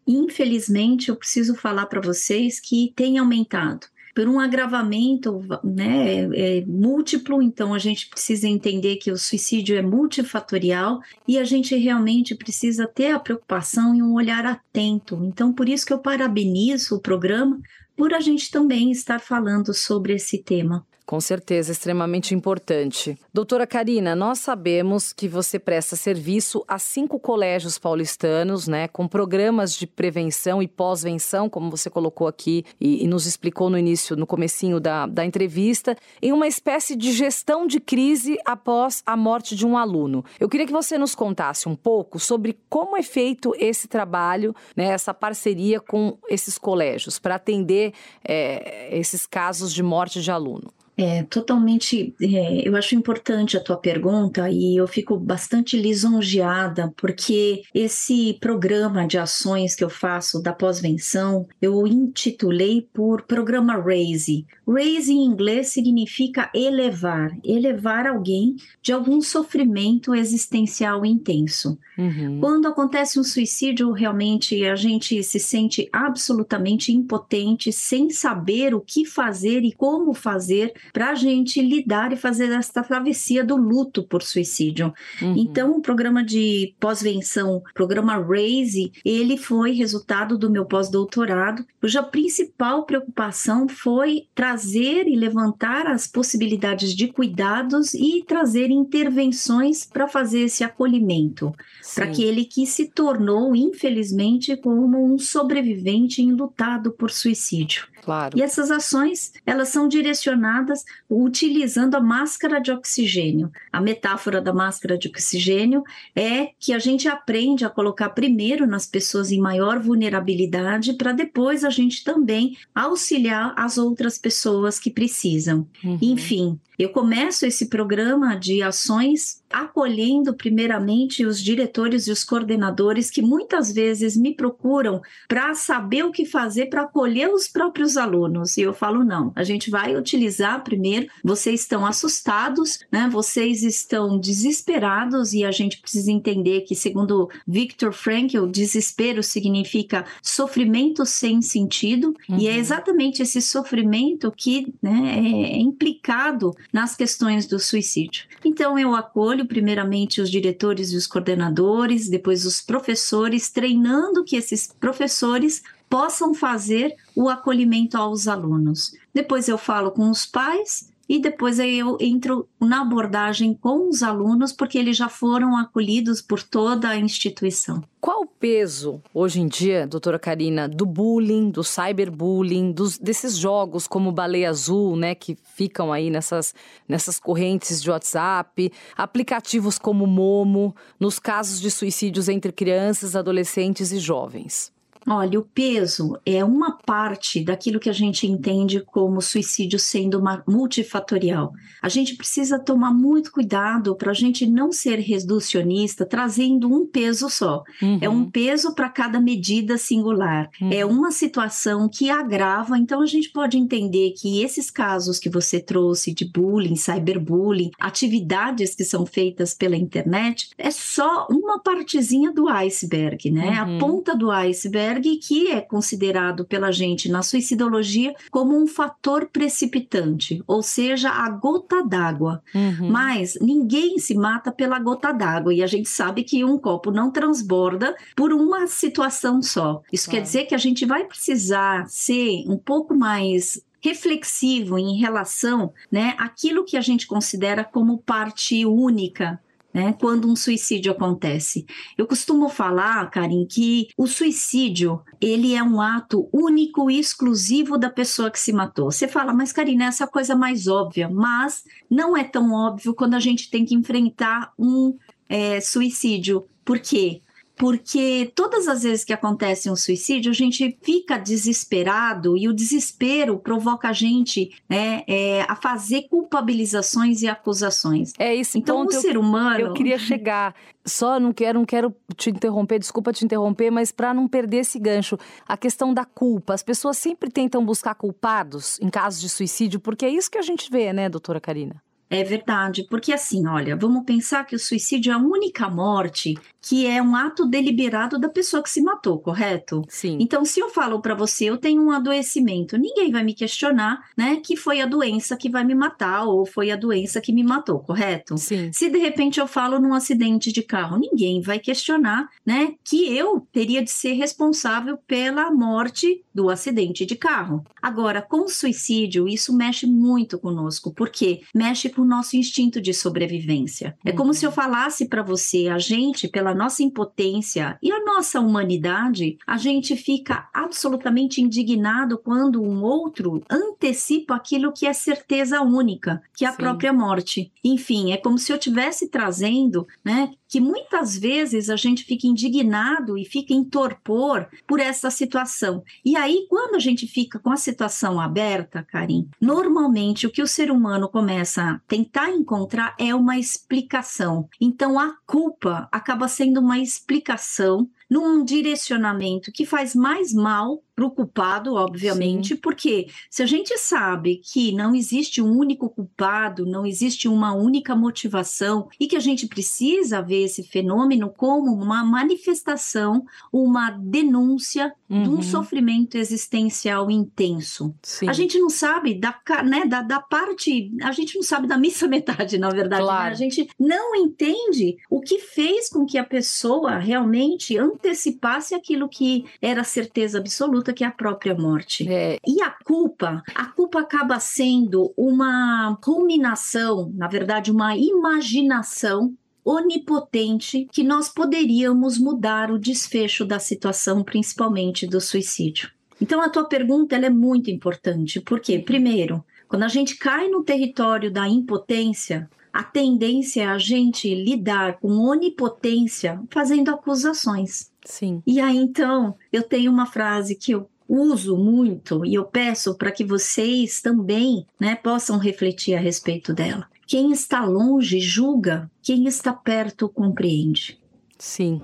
Infelizmente, 0.07 1.09
eu 1.09 1.17
preciso 1.17 1.55
falar 1.55 1.87
para 1.87 2.01
vocês 2.01 2.61
que 2.61 2.93
tem 2.95 3.19
aumentado 3.19 3.87
por 4.15 4.29
um 4.29 4.41
agravamento 4.41 5.45
né, 5.63 6.25
é, 6.35 6.61
é 6.61 6.65
múltiplo, 6.65 7.43
então 7.43 7.75
a 7.75 7.79
gente 7.79 8.09
precisa 8.09 8.49
entender 8.49 8.97
que 8.97 9.13
o 9.13 9.19
suicídio 9.19 9.77
é 9.77 9.83
multifatorial 9.83 11.01
e 11.29 11.39
a 11.39 11.45
gente 11.45 11.77
realmente 11.77 12.35
precisa 12.35 12.87
ter 12.87 13.11
a 13.11 13.19
preocupação 13.19 13.95
e 13.95 14.03
um 14.03 14.15
olhar 14.15 14.47
atento. 14.47 15.23
Então, 15.23 15.53
por 15.53 15.69
isso 15.69 15.85
que 15.85 15.93
eu 15.93 15.99
parabenizo 15.99 16.97
o 16.97 17.01
programa 17.01 17.61
por 17.95 18.15
a 18.15 18.21
gente 18.21 18.51
também 18.51 18.91
estar 18.91 19.21
falando 19.21 19.75
sobre 19.75 20.15
esse 20.15 20.39
tema. 20.39 20.87
Com 21.07 21.21
certeza, 21.21 21.71
extremamente 21.71 22.35
importante. 22.35 23.17
Doutora 23.33 23.65
Karina, 23.65 24.17
nós 24.17 24.41
sabemos 24.41 25.13
que 25.13 25.29
você 25.29 25.57
presta 25.57 25.95
serviço 25.95 26.65
a 26.67 26.81
cinco 26.81 27.21
colégios 27.21 27.79
paulistanos, 27.79 28.67
né, 28.67 28.89
com 28.89 29.07
programas 29.07 29.73
de 29.73 29.87
prevenção 29.87 30.61
e 30.61 30.67
pós-venção, 30.67 31.49
como 31.49 31.71
você 31.71 31.89
colocou 31.89 32.27
aqui 32.27 32.65
e, 32.81 33.05
e, 33.05 33.07
nos 33.07 33.25
explicou 33.25 33.71
no 33.71 33.79
início, 33.79 34.17
no 34.17 34.27
comecinho 34.27 34.81
da, 34.81 35.07
da 35.07 35.25
entrevista, 35.25 35.97
em 36.21 36.33
uma 36.33 36.49
espécie 36.49 36.97
de 36.97 37.13
gestão 37.13 37.69
de 37.69 37.79
crise 37.79 38.37
após 38.45 39.01
a 39.07 39.17
morte 39.17 39.55
de 39.55 39.65
um 39.65 39.79
aluno. 39.79 40.25
Eu 40.41 40.49
queria 40.49 40.67
que 40.67 40.73
você 40.73 40.99
nos 40.99 41.15
contasse 41.15 41.69
um 41.69 41.77
pouco 41.77 42.19
sobre 42.19 42.59
como 42.69 42.97
é 42.97 43.03
feito 43.05 43.55
esse 43.61 43.87
trabalho, 43.87 44.53
né, 44.77 44.87
essa 44.87 45.15
parceria 45.15 45.79
com 45.79 46.19
esses 46.29 46.59
colégios, 46.59 47.17
para 47.17 47.37
atender 47.37 47.93
é, 48.27 48.89
esses 48.99 49.25
casos 49.25 49.73
de 49.73 49.85
morte 49.85 50.21
de 50.21 50.33
aluno. 50.33 50.75
É, 50.99 51.23
totalmente. 51.25 52.15
É, 52.21 52.67
eu 52.67 52.75
acho 52.75 52.95
importante 52.95 53.57
a 53.57 53.61
tua 53.61 53.77
pergunta 53.77 54.49
e 54.49 54.77
eu 54.77 54.87
fico 54.87 55.19
bastante 55.19 55.77
lisonjeada, 55.77 56.93
porque 56.97 57.63
esse 57.75 58.39
programa 58.41 59.07
de 59.07 59.19
ações 59.19 59.75
que 59.75 59.85
eu 59.85 59.91
faço 59.91 60.41
da 60.41 60.55
pós-venção, 60.55 61.47
eu 61.61 61.87
intitulei 61.87 62.89
por 62.95 63.23
Programa 63.23 63.77
RAISE. 63.77 64.47
RAISE 64.67 65.13
em 65.13 65.25
inglês 65.25 65.69
significa 65.69 66.51
elevar, 66.55 67.31
elevar 67.45 68.07
alguém 68.07 68.57
de 68.81 68.93
algum 68.93 69.21
sofrimento 69.21 70.15
existencial 70.15 71.05
intenso. 71.05 71.79
Uhum. 71.99 72.41
Quando 72.41 72.69
acontece 72.69 73.21
um 73.21 73.25
suicídio, 73.25 73.93
realmente 73.93 74.65
a 74.65 74.75
gente 74.75 75.23
se 75.23 75.39
sente 75.39 75.89
absolutamente 75.93 76.91
impotente, 76.91 77.71
sem 77.71 78.09
saber 78.09 78.75
o 78.75 78.81
que 78.81 79.05
fazer 79.05 79.63
e 79.63 79.73
como 79.73 80.15
fazer 80.15 80.73
para 80.93 81.11
a 81.11 81.15
gente 81.15 81.61
lidar 81.61 82.13
e 82.13 82.17
fazer 82.17 82.51
essa 82.53 82.83
travessia 82.83 83.45
do 83.45 83.57
luto 83.57 84.03
por 84.03 84.23
suicídio. 84.23 84.93
Uhum. 85.21 85.35
Então, 85.37 85.77
o 85.77 85.81
programa 85.81 86.25
de 86.25 86.75
pós-venção, 86.81 87.63
programa 87.75 88.17
RAISE, 88.17 88.93
ele 89.05 89.37
foi 89.37 89.73
resultado 89.73 90.39
do 90.39 90.51
meu 90.51 90.65
pós-doutorado, 90.65 91.65
cuja 91.81 92.03
principal 92.03 92.85
preocupação 92.85 93.69
foi 93.69 94.27
trazer 94.35 95.07
e 95.07 95.17
levantar 95.17 95.87
as 95.87 96.07
possibilidades 96.07 96.95
de 96.95 97.09
cuidados 97.09 97.95
e 97.95 98.25
trazer 98.27 98.71
intervenções 98.71 99.85
para 99.85 100.09
fazer 100.09 100.41
esse 100.43 100.65
acolhimento, 100.65 101.55
para 101.95 102.07
aquele 102.07 102.45
que 102.45 102.67
se 102.67 102.87
tornou, 102.87 103.55
infelizmente, 103.55 104.57
como 104.57 105.05
um 105.05 105.19
sobrevivente 105.19 106.23
enlutado 106.23 106.91
por 106.93 107.11
suicídio. 107.11 107.87
Claro. 108.07 108.39
E 108.39 108.43
essas 108.43 108.71
ações, 108.71 109.33
elas 109.45 109.69
são 109.69 109.89
direcionadas 109.89 110.76
utilizando 111.09 111.95
a 111.95 112.01
máscara 112.01 112.61
de 112.61 112.71
oxigênio. 112.71 113.51
A 113.73 113.81
metáfora 113.81 114.41
da 114.41 114.53
máscara 114.53 114.99
de 114.99 115.09
oxigênio 115.09 115.83
é 116.15 116.51
que 116.59 116.73
a 116.73 116.79
gente 116.79 117.09
aprende 117.09 117.65
a 117.65 117.71
colocar 117.71 118.11
primeiro 118.11 118.67
nas 118.67 118.87
pessoas 118.87 119.31
em 119.31 119.41
maior 119.41 119.79
vulnerabilidade 119.79 120.95
para 120.95 121.13
depois 121.13 121.65
a 121.65 121.71
gente 121.71 122.03
também 122.05 122.57
auxiliar 122.75 123.55
as 123.57 123.79
outras 123.79 124.19
pessoas 124.19 124.79
que 124.79 124.91
precisam. 124.91 125.67
Uhum. 125.85 125.99
Enfim, 126.03 126.61
eu 126.79 126.91
começo 126.91 127.47
esse 127.47 127.67
programa 127.67 128.37
de 128.37 128.63
ações 128.63 129.43
acolhendo 129.51 130.35
primeiramente 130.35 131.25
os 131.25 131.43
diretores 131.43 132.07
e 132.07 132.11
os 132.11 132.25
coordenadores 132.25 133.11
que 133.11 133.23
muitas 133.23 133.73
vezes 133.73 134.17
me 134.17 134.35
procuram 134.35 135.01
para 135.29 135.55
saber 135.55 136.05
o 136.05 136.11
que 136.11 136.27
fazer 136.27 136.67
para 136.67 136.83
acolher 136.83 137.33
os 137.33 137.49
próprios 137.49 137.97
alunos. 137.97 138.57
E 138.57 138.63
eu 138.63 138.75
falo 138.75 139.05
não, 139.05 139.33
a 139.35 139.45
gente 139.45 139.71
vai 139.71 139.97
utilizar 139.97 140.63
primeiro, 140.63 141.07
vocês 141.23 141.61
estão 141.61 141.87
assustados, 141.87 142.81
né? 142.91 143.09
Vocês 143.11 143.63
estão 143.63 144.19
desesperados 144.19 145.33
e 145.33 145.45
a 145.45 145.51
gente 145.51 145.81
precisa 145.81 146.11
entender 146.11 146.63
que 146.63 146.75
segundo 146.75 147.31
Viktor 147.47 147.93
Frankl, 147.93 148.47
desespero 148.47 149.23
significa 149.23 150.05
sofrimento 150.23 151.07
sem 151.07 151.41
sentido, 151.41 152.15
uhum. 152.29 152.39
e 152.39 152.49
é 152.49 152.53
uhum. 152.53 152.59
exatamente 152.59 153.23
esse 153.23 153.41
sofrimento 153.41 154.33
que 154.37 154.75
né, 154.83 155.19
é 155.19 155.59
implicado 155.59 156.53
nas 156.73 156.97
questões 156.97 157.47
do 157.47 157.59
suicídio. 157.59 158.25
Então, 158.45 158.79
eu 158.79 158.95
acolho 158.95 159.47
primeiramente 159.47 160.21
os 160.21 160.31
diretores 160.31 160.93
e 160.93 160.97
os 160.97 161.07
coordenadores, 161.07 162.09
depois 162.09 162.45
os 162.45 162.61
professores, 162.61 163.51
treinando 163.51 164.25
que 164.25 164.37
esses 164.37 164.67
professores 164.67 165.63
possam 165.89 166.35
fazer 166.35 166.95
o 167.15 167.29
acolhimento 167.29 167.97
aos 167.97 168.27
alunos. 168.27 168.95
Depois 169.15 169.49
eu 169.49 169.57
falo 169.57 169.91
com 169.91 170.11
os 170.11 170.27
pais 170.27 170.91
e 171.09 171.21
depois 171.21 171.59
eu 171.59 171.97
entro 172.01 172.49
na 172.61 172.83
abordagem 172.83 173.55
com 173.55 173.89
os 173.89 174.03
alunos, 174.03 174.53
porque 174.53 174.79
eles 174.79 174.97
já 174.97 175.09
foram 175.09 175.57
acolhidos 175.57 176.21
por 176.21 176.43
toda 176.43 176.89
a 176.89 176.97
instituição. 176.97 177.83
Qual 178.01 178.23
o 178.23 178.27
peso, 178.27 179.03
hoje 179.13 179.41
em 179.41 179.49
dia, 179.49 179.87
doutora 179.87 180.19
Karina, 180.19 180.69
do 180.69 180.87
bullying, 180.87 181.51
do 181.51 181.65
cyberbullying, 181.65 182.73
dos, 182.73 182.99
desses 182.99 183.37
jogos 183.37 183.87
como 183.87 184.13
Baleia 184.13 184.51
Azul, 184.51 184.97
né, 184.97 185.15
que 185.15 185.37
ficam 185.55 185.93
aí 185.93 186.11
nessas, 186.11 186.55
nessas 186.89 187.19
correntes 187.19 187.83
de 187.83 187.91
WhatsApp, 187.91 188.73
aplicativos 188.97 189.79
como 189.79 190.07
Momo, 190.07 190.75
nos 191.01 191.19
casos 191.19 191.61
de 191.61 191.71
suicídios 191.71 192.29
entre 192.29 192.53
crianças, 192.53 193.17
adolescentes 193.17 193.91
e 193.91 193.99
jovens? 193.99 194.76
Olha, 195.09 195.39
o 195.39 195.45
peso 195.45 196.19
é 196.27 196.45
uma 196.45 196.73
parte 196.73 197.45
daquilo 197.45 197.79
que 197.79 197.89
a 197.89 197.93
gente 197.93 198.27
entende 198.27 198.81
como 198.81 199.23
suicídio 199.23 199.79
sendo 199.79 200.19
uma 200.19 200.43
multifatorial. 200.49 201.53
A 201.81 201.89
gente 201.89 202.17
precisa 202.17 202.59
tomar 202.59 202.93
muito 202.93 203.31
cuidado 203.31 203.95
para 203.95 204.11
a 204.11 204.15
gente 204.15 204.47
não 204.47 204.73
ser 204.73 204.99
reducionista, 204.99 206.05
trazendo 206.05 206.69
um 206.69 206.85
peso 206.87 207.31
só. 207.31 207.63
Uhum. 207.81 207.99
É 208.01 208.09
um 208.09 208.29
peso 208.29 208.75
para 208.75 208.89
cada 208.89 209.21
medida 209.21 209.79
singular. 209.79 210.51
Uhum. 210.61 210.71
É 210.73 210.85
uma 210.85 211.13
situação 211.13 211.89
que 211.89 212.11
agrava. 212.11 212.77
Então, 212.77 213.01
a 213.01 213.07
gente 213.07 213.31
pode 213.31 213.57
entender 213.57 214.13
que 214.17 214.43
esses 214.43 214.71
casos 214.71 215.21
que 215.21 215.31
você 215.31 215.61
trouxe 215.61 216.13
de 216.13 216.25
bullying, 216.25 216.75
cyberbullying, 216.75 217.71
atividades 217.79 218.75
que 218.75 218.85
são 218.85 219.07
feitas 219.07 219.55
pela 219.55 219.77
internet, 219.77 220.51
é 220.59 220.71
só 220.71 221.29
uma 221.31 221.61
partezinha 221.61 222.33
do 222.33 222.49
iceberg, 222.49 223.31
né? 223.31 223.63
Uhum. 223.63 223.77
A 223.77 223.79
ponta 223.79 224.17
do 224.17 224.31
iceberg 224.31 224.96
que 225.01 225.49
é 225.49 225.61
considerado 225.61 226.45
pela 226.45 226.71
gente 226.71 227.09
na 227.09 227.23
suicidologia 227.23 228.15
como 228.31 228.57
um 228.57 228.67
fator 228.67 229.27
precipitante, 229.27 230.43
ou 230.47 230.63
seja, 230.63 231.11
a 231.11 231.29
gota 231.29 231.83
d'água. 231.83 232.43
Uhum. 232.55 232.91
Mas 232.91 233.39
ninguém 233.41 233.99
se 233.99 234.15
mata 234.15 234.51
pela 234.53 234.79
gota 234.79 235.13
d'água 235.13 235.55
e 235.55 235.63
a 235.63 235.67
gente 235.67 235.89
sabe 235.89 236.25
que 236.25 236.45
um 236.45 236.59
copo 236.59 236.91
não 236.91 237.11
transborda 237.11 237.95
por 238.15 238.33
uma 238.33 238.67
situação 238.67 239.43
só. 239.43 239.83
Isso 239.93 240.07
claro. 240.07 240.19
quer 240.19 240.25
dizer 240.25 240.45
que 240.45 240.55
a 240.55 240.59
gente 240.59 240.85
vai 240.85 241.05
precisar 241.05 241.87
ser 241.89 242.45
um 242.49 242.57
pouco 242.57 242.95
mais 242.95 243.65
reflexivo 243.81 244.79
em 244.79 244.99
relação, 244.99 245.73
né, 245.91 246.15
aquilo 246.19 246.65
que 246.65 246.77
a 246.77 246.81
gente 246.81 247.07
considera 247.07 247.63
como 247.63 247.99
parte 247.99 248.67
única 248.67 249.41
né, 249.77 249.93
quando 250.01 250.27
um 250.27 250.35
suicídio 250.35 250.91
acontece. 250.91 251.67
Eu 251.99 252.07
costumo 252.07 252.49
falar, 252.49 253.11
Karim, 253.11 253.47
que 253.47 253.89
o 253.95 254.07
suicídio 254.07 255.03
ele 255.21 255.55
é 255.55 255.63
um 255.63 255.83
ato 255.83 256.31
único 256.33 256.91
e 256.91 256.99
exclusivo 256.99 257.77
da 257.77 257.91
pessoa 257.91 258.31
que 258.31 258.41
se 258.41 258.55
matou. 258.55 258.91
Você 258.91 259.07
fala, 259.07 259.35
mas 259.35 259.53
Karina, 259.53 259.85
essa 259.85 260.05
é 260.05 260.07
a 260.07 260.11
coisa 260.11 260.35
mais 260.35 260.67
óbvia, 260.67 261.11
mas 261.11 261.63
não 261.91 262.17
é 262.17 262.25
tão 262.25 262.55
óbvio 262.55 262.95
quando 262.95 263.13
a 263.13 263.21
gente 263.21 263.51
tem 263.51 263.67
que 263.67 263.75
enfrentar 263.75 264.51
um 264.59 264.97
é, 265.29 265.61
suicídio. 265.61 266.47
Por 266.65 266.79
quê? 266.79 267.21
Porque 267.57 268.31
todas 268.35 268.69
as 268.69 268.83
vezes 268.83 269.05
que 269.05 269.13
acontece 269.13 269.71
um 269.71 269.77
suicídio, 269.77 270.31
a 270.31 270.35
gente 270.35 270.77
fica 270.83 271.17
desesperado 271.17 272.37
e 272.37 272.49
o 272.49 272.53
desespero 272.53 273.39
provoca 273.39 273.89
a 273.89 273.93
gente 273.93 274.55
né, 274.69 275.03
é, 275.09 275.43
a 275.49 275.57
fazer 275.57 276.03
culpabilizações 276.09 277.23
e 277.23 277.29
acusações. 277.29 278.13
É 278.19 278.35
isso. 278.35 278.59
Então, 278.59 278.85
o 278.85 278.93
ser 278.93 279.17
humano. 279.17 279.61
Eu 279.61 279.73
queria 279.73 279.99
chegar. 279.99 280.55
Só 280.85 281.19
não 281.19 281.33
quero, 281.33 281.59
não 281.59 281.67
quero 281.67 281.95
te 282.17 282.31
interromper, 282.31 282.79
desculpa 282.79 283.13
te 283.13 283.25
interromper, 283.25 283.71
mas 283.71 283.91
para 283.91 284.15
não 284.15 284.29
perder 284.29 284.59
esse 284.59 284.79
gancho, 284.79 285.19
a 285.49 285.57
questão 285.57 285.93
da 285.93 286.05
culpa. 286.05 286.55
As 286.55 286.63
pessoas 286.63 286.97
sempre 286.97 287.29
tentam 287.29 287.65
buscar 287.65 287.95
culpados 287.95 288.79
em 288.81 288.89
casos 288.89 289.21
de 289.21 289.29
suicídio, 289.29 289.81
porque 289.81 290.05
é 290.05 290.11
isso 290.11 290.31
que 290.31 290.39
a 290.39 290.43
gente 290.43 290.71
vê, 290.71 290.93
né, 290.93 291.09
doutora 291.09 291.41
Karina? 291.41 291.83
É 292.09 292.23
verdade, 292.23 292.87
porque 292.89 293.13
assim, 293.13 293.49
olha, 293.49 293.75
vamos 293.75 294.05
pensar 294.05 294.45
que 294.45 294.55
o 294.55 294.59
suicídio 294.61 295.11
é 295.11 295.15
a 295.17 295.19
única 295.19 295.69
morte 295.69 296.35
que 296.67 296.85
é 296.85 297.01
um 297.01 297.15
ato 297.15 297.47
deliberado 297.47 298.19
da 298.19 298.29
pessoa 298.29 298.61
que 298.61 298.69
se 298.69 298.83
matou, 298.83 299.21
correto? 299.21 299.85
Sim. 299.89 300.17
Então, 300.19 300.45
se 300.45 300.59
eu 300.59 300.69
falo 300.69 301.01
para 301.01 301.15
você, 301.15 301.45
eu 301.45 301.57
tenho 301.57 301.81
um 301.81 301.93
adoecimento, 301.93 302.77
ninguém 302.77 303.13
vai 303.13 303.23
me 303.23 303.35
questionar, 303.35 304.05
né, 304.17 304.41
que 304.43 304.57
foi 304.57 304.81
a 304.81 304.87
doença 304.87 305.37
que 305.37 305.49
vai 305.49 305.65
me 305.65 305.77
matar 305.77 306.25
ou 306.25 306.45
foi 306.45 306.73
a 306.73 306.77
doença 306.77 307.21
que 307.21 307.33
me 307.33 307.45
matou, 307.45 307.79
correto? 307.79 308.37
Sim. 308.37 308.73
Se 308.73 308.91
de 308.91 308.99
repente 308.99 309.39
eu 309.39 309.47
falo 309.47 309.79
num 309.79 309.95
acidente 309.95 310.51
de 310.51 310.61
carro, 310.61 310.99
ninguém 310.99 311.41
vai 311.41 311.61
questionar, 311.61 312.29
né, 312.45 312.75
que 312.83 313.17
eu 313.17 313.47
teria 313.53 313.81
de 313.81 313.91
ser 313.91 314.15
responsável 314.15 314.99
pela 315.07 315.53
morte 315.53 316.25
do 316.35 316.51
acidente 316.51 317.07
de 317.07 317.15
carro. 317.15 317.65
Agora, 317.81 318.21
com 318.21 318.49
suicídio, 318.49 319.29
isso 319.29 319.57
mexe 319.57 319.87
muito 319.87 320.37
conosco, 320.37 320.93
porque 320.93 321.43
mexe 321.55 321.89
com 321.89 322.03
o 322.03 322.05
nosso 322.05 322.37
instinto 322.37 322.81
de 322.81 322.93
sobrevivência. 322.93 323.97
É 324.05 324.11
como 324.11 324.35
se 324.35 324.45
eu 324.45 324.51
uhum. 324.51 324.57
falasse 324.57 325.09
para 325.09 325.23
você, 325.23 325.69
a 325.69 325.79
gente, 325.79 326.27
pela 326.27 326.56
nossa 326.57 326.83
impotência 326.83 327.79
e 327.83 327.93
a 327.93 328.05
nossa 328.05 328.41
humanidade, 328.41 329.39
a 329.47 329.57
gente 329.57 329.95
fica 329.97 330.49
absolutamente 330.53 331.41
indignado 331.41 332.19
quando 332.19 332.63
um 332.63 332.83
outro 332.83 333.43
antecipa 333.51 334.35
aquilo 334.35 334.73
que 334.73 334.87
é 334.87 334.93
certeza 334.93 335.61
única, 335.61 336.23
que 336.35 336.45
é 336.45 336.49
a 336.49 336.53
Sim. 336.53 336.59
própria 336.59 336.93
morte. 336.93 337.53
Enfim, 337.63 338.13
é 338.13 338.17
como 338.17 338.39
se 338.39 338.53
eu 338.53 338.57
estivesse 338.57 339.09
trazendo, 339.09 339.87
né, 340.05 340.33
que 340.49 340.61
muitas 340.61 341.17
vezes 341.17 341.69
a 341.71 341.77
gente 341.77 342.05
fica 342.05 342.27
indignado 342.27 343.19
e 343.19 343.25
fica 343.25 343.53
em 343.53 343.65
torpor 343.65 344.49
por 344.67 344.81
essa 344.81 345.11
situação. 345.11 345.83
E 346.05 346.17
aí, 346.17 346.47
quando 346.49 346.77
a 346.77 346.79
gente 346.79 347.07
fica 347.07 347.39
com 347.39 347.51
a 347.51 347.57
situação 347.57 348.21
aberta, 348.21 348.83
Karim, 348.83 349.29
normalmente 349.41 350.27
o 350.27 350.31
que 350.31 350.43
o 350.43 350.47
ser 350.47 350.71
humano 350.71 351.09
começa 351.09 351.63
a 351.63 351.79
tentar 351.87 352.31
encontrar 352.31 352.95
é 352.99 353.15
uma 353.15 353.39
explicação. 353.39 354.49
Então, 354.61 354.99
a 354.99 355.17
culpa 355.27 355.89
acaba 355.91 356.29
sendo 356.29 356.61
uma 356.61 356.79
explicação 356.79 357.89
num 358.09 358.45
direcionamento 358.45 359.53
que 359.53 359.67
faz 359.67 359.95
mais 359.95 360.33
mal 360.33 360.83
para 360.97 361.05
o 361.05 361.11
culpado, 361.11 361.75
obviamente, 361.75 362.55
Sim. 362.55 362.57
porque 362.57 363.07
se 363.29 363.43
a 363.43 363.47
gente 363.47 363.77
sabe 363.77 364.41
que 364.43 364.73
não 364.73 364.95
existe 364.95 365.43
um 365.43 365.55
único 365.55 365.91
culpado, 365.91 366.65
não 366.65 366.87
existe 366.87 367.29
uma 367.29 367.53
única 367.53 367.95
motivação 367.95 368.89
e 368.99 369.07
que 369.07 369.15
a 369.15 369.21
gente 369.21 369.47
precisa 369.47 370.23
ver 370.23 370.45
esse 370.45 370.63
fenômeno 370.63 371.29
como 371.29 371.71
uma 371.71 372.03
manifestação, 372.03 373.27
uma 373.53 373.91
denúncia 373.91 374.91
uhum. 375.11 375.23
de 375.23 375.29
um 375.29 375.35
uhum. 375.35 375.43
sofrimento 375.43 376.17
existencial 376.17 377.11
intenso. 377.11 377.95
Sim. 378.03 378.27
A 378.31 378.33
gente 378.33 378.59
não 378.59 378.71
sabe 378.71 379.15
da, 379.15 379.39
né, 379.65 379.85
da, 379.85 380.01
da, 380.01 380.19
parte, 380.19 380.91
a 381.03 381.13
gente 381.13 381.37
não 381.37 381.43
sabe 381.43 381.67
da 381.67 381.77
missa 381.77 382.09
metade, 382.09 382.57
na 382.57 382.71
verdade. 382.71 383.03
Claro. 383.03 383.25
Né? 383.25 383.31
A 383.33 383.35
gente 383.35 383.69
não 383.79 384.17
entende 384.17 384.97
o 385.11 385.21
que 385.21 385.41
fez 385.41 385.91
com 385.91 386.07
que 386.07 386.17
a 386.17 386.25
pessoa 386.25 386.97
realmente 386.97 387.77
antecipasse 387.97 388.75
aquilo 388.75 389.09
que 389.09 389.45
era 389.61 389.83
certeza 389.83 390.39
absoluta 390.39 390.93
que 390.93 391.03
é 391.03 391.07
a 391.07 391.11
própria 391.11 391.55
morte. 391.55 392.07
É. 392.09 392.39
E 392.47 392.63
a 392.63 392.71
culpa, 392.71 393.43
a 393.55 393.65
culpa 393.67 394.01
acaba 394.01 394.39
sendo 394.39 395.13
uma 395.17 395.99
culminação, 396.03 397.11
na 397.15 397.27
verdade, 397.27 397.71
uma 397.71 397.97
imaginação 397.97 399.35
onipotente 399.65 400.87
que 400.93 401.03
nós 401.03 401.29
poderíamos 401.29 402.19
mudar 402.19 402.71
o 402.71 402.79
desfecho 402.79 403.45
da 403.45 403.59
situação, 403.59 404.23
principalmente 404.23 405.07
do 405.09 405.21
suicídio. 405.21 405.91
Então 406.21 406.41
a 406.41 406.49
tua 406.49 406.65
pergunta 406.65 407.17
é 407.17 407.31
muito 407.31 407.69
importante, 407.69 408.41
porque 408.41 408.79
primeiro, 408.79 409.45
quando 409.69 409.83
a 409.83 409.89
gente 409.89 410.17
cai 410.17 410.49
no 410.49 410.63
território 410.63 411.33
da 411.33 411.49
impotência, 411.49 412.49
a 412.77 412.83
tendência 412.83 413.63
é 413.63 413.67
a 413.67 413.79
gente 413.79 414.35
lidar 414.35 414.99
com 415.01 415.09
onipotência 415.09 416.39
fazendo 416.51 416.91
acusações. 416.91 417.91
Sim. 418.05 418.43
E 418.47 418.61
aí, 418.61 418.77
então, 418.77 419.35
eu 419.51 419.63
tenho 419.63 419.91
uma 419.91 420.05
frase 420.05 420.55
que 420.55 420.73
eu 420.73 420.87
uso 421.09 421.57
muito 421.57 422.25
e 422.27 422.35
eu 422.35 422.45
peço 422.45 422.95
para 422.95 423.11
que 423.11 423.25
vocês 423.25 424.03
também 424.03 424.67
né, 424.79 424.95
possam 424.95 425.39
refletir 425.39 425.95
a 425.95 426.01
respeito 426.01 426.53
dela. 426.53 426.87
Quem 427.07 427.33
está 427.33 427.65
longe 427.65 428.21
julga, 428.21 428.91
quem 429.03 429.27
está 429.27 429.55
perto 429.55 430.07
compreende. 430.07 430.99
Sim. 431.39 431.81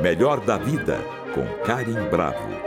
Melhor 0.00 0.44
da 0.44 0.56
vida 0.56 0.98
com 1.34 1.64
Karim 1.64 2.08
Bravo. 2.10 2.63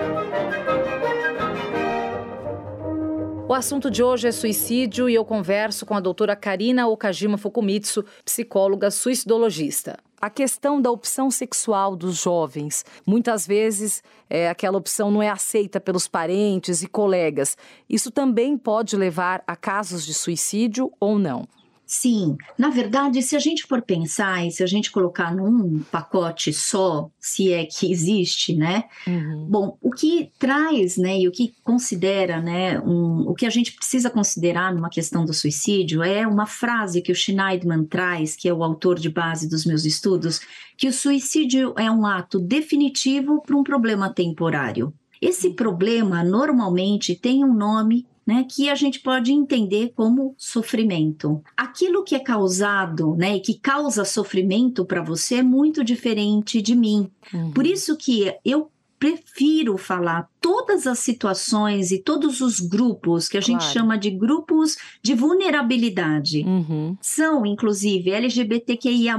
O 3.50 3.54
assunto 3.54 3.90
de 3.90 4.04
hoje 4.04 4.28
é 4.28 4.32
suicídio 4.34 5.10
e 5.10 5.16
eu 5.16 5.24
converso 5.24 5.86
com 5.86 5.94
a 5.94 6.02
doutora 6.02 6.36
Karina 6.36 6.86
Okajima 6.86 7.38
Fukumitsu, 7.38 8.04
psicóloga 8.26 8.92
suicidologista. 8.92 9.98
A 10.20 10.30
questão 10.30 10.82
da 10.82 10.92
opção 10.92 11.32
sexual 11.32 11.96
dos 11.96 12.18
jovens, 12.18 12.84
muitas 13.06 13.48
vezes 13.48 14.04
é, 14.30 14.50
aquela 14.50 14.78
opção 14.78 15.10
não 15.10 15.24
é 15.24 15.30
aceita 15.30 15.80
pelos 15.80 16.10
parentes 16.10 16.84
e 16.84 16.88
colegas. 16.88 17.56
Isso 17.90 18.12
também 18.12 18.58
pode 18.58 18.98
levar 18.98 19.42
a 19.48 19.56
casos 19.56 20.06
de 20.06 20.14
suicídio 20.14 20.92
ou 21.00 21.18
não? 21.18 21.48
Sim, 21.88 22.36
na 22.58 22.70
verdade, 22.70 23.22
se 23.22 23.34
a 23.34 23.40
gente 23.40 23.64
for 23.66 23.82
pensar 23.82 24.46
e 24.46 24.52
se 24.52 24.62
a 24.62 24.68
gente 24.68 24.92
colocar 24.92 25.34
num 25.34 25.80
pacote 25.90 26.52
só, 26.52 27.10
se 27.18 27.54
é 27.54 27.66
que 27.66 27.90
existe, 27.90 28.54
né? 28.54 28.84
Uhum. 29.08 29.48
Bom, 29.50 29.78
o 29.82 29.90
que 29.92 30.30
traz, 30.38 30.98
né, 30.98 31.18
e 31.18 31.30
o 31.30 31.32
que 31.32 31.54
considera, 31.64 32.42
né, 32.42 32.78
um, 32.82 33.30
o 33.30 33.34
que 33.34 33.46
a 33.46 33.50
gente 33.50 33.72
precisa 33.72 34.10
considerar 34.10 34.76
numa 34.76 34.90
questão 34.90 35.24
do 35.24 35.34
suicídio 35.34 36.04
é 36.04 36.28
uma 36.28 36.46
frase 36.46 37.02
que 37.02 37.12
o 37.12 37.16
Schneidman 37.16 37.86
traz, 37.86 38.36
que 38.36 38.50
é 38.50 38.54
o 38.54 38.66
autor 38.66 39.00
de 39.00 39.10
base 39.10 39.48
dos 39.48 39.66
meus 39.66 39.86
estudos, 39.86 40.42
que 40.76 40.90
o 40.90 40.94
suicídio 40.94 41.74
é 41.78 41.90
um 41.90 42.06
ato 42.06 42.38
definitivo 42.38 43.42
para 43.42 43.56
um 43.56 43.64
problema 43.64 44.10
temporário. 44.10 44.94
Esse 45.22 45.52
problema 45.52 46.22
normalmente 46.22 47.16
tem 47.16 47.46
um 47.46 47.54
nome 47.54 48.06
né, 48.28 48.46
que 48.48 48.70
a 48.70 48.76
gente 48.76 49.00
pode 49.00 49.32
entender 49.32 49.94
como 49.96 50.36
sofrimento. 50.38 51.42
Aquilo 51.56 52.04
que 52.04 52.14
é 52.14 52.20
causado, 52.20 53.16
né, 53.16 53.38
e 53.38 53.40
que 53.40 53.54
causa 53.54 54.04
sofrimento 54.04 54.84
para 54.84 55.02
você 55.02 55.36
é 55.36 55.44
muito 55.44 55.82
diferente 55.82 56.62
de 56.62 56.76
mim. 56.76 57.10
Uhum. 57.34 57.52
Por 57.52 57.66
isso 57.66 57.96
que 57.96 58.36
eu 58.44 58.70
prefiro 59.00 59.78
falar 59.78 60.28
todas 60.42 60.88
as 60.88 61.00
situações 61.00 61.92
e 61.92 62.00
todos 62.00 62.42
os 62.42 62.60
grupos 62.60 63.28
que 63.28 63.38
a 63.38 63.42
claro. 63.42 63.62
gente 63.62 63.74
chama 63.74 63.98
de 63.98 64.10
grupos 64.10 64.78
de 65.02 65.14
vulnerabilidade. 65.14 66.44
Uhum. 66.44 66.98
São, 67.02 67.46
inclusive, 67.46 68.12
LGBTQIA, 68.12 69.18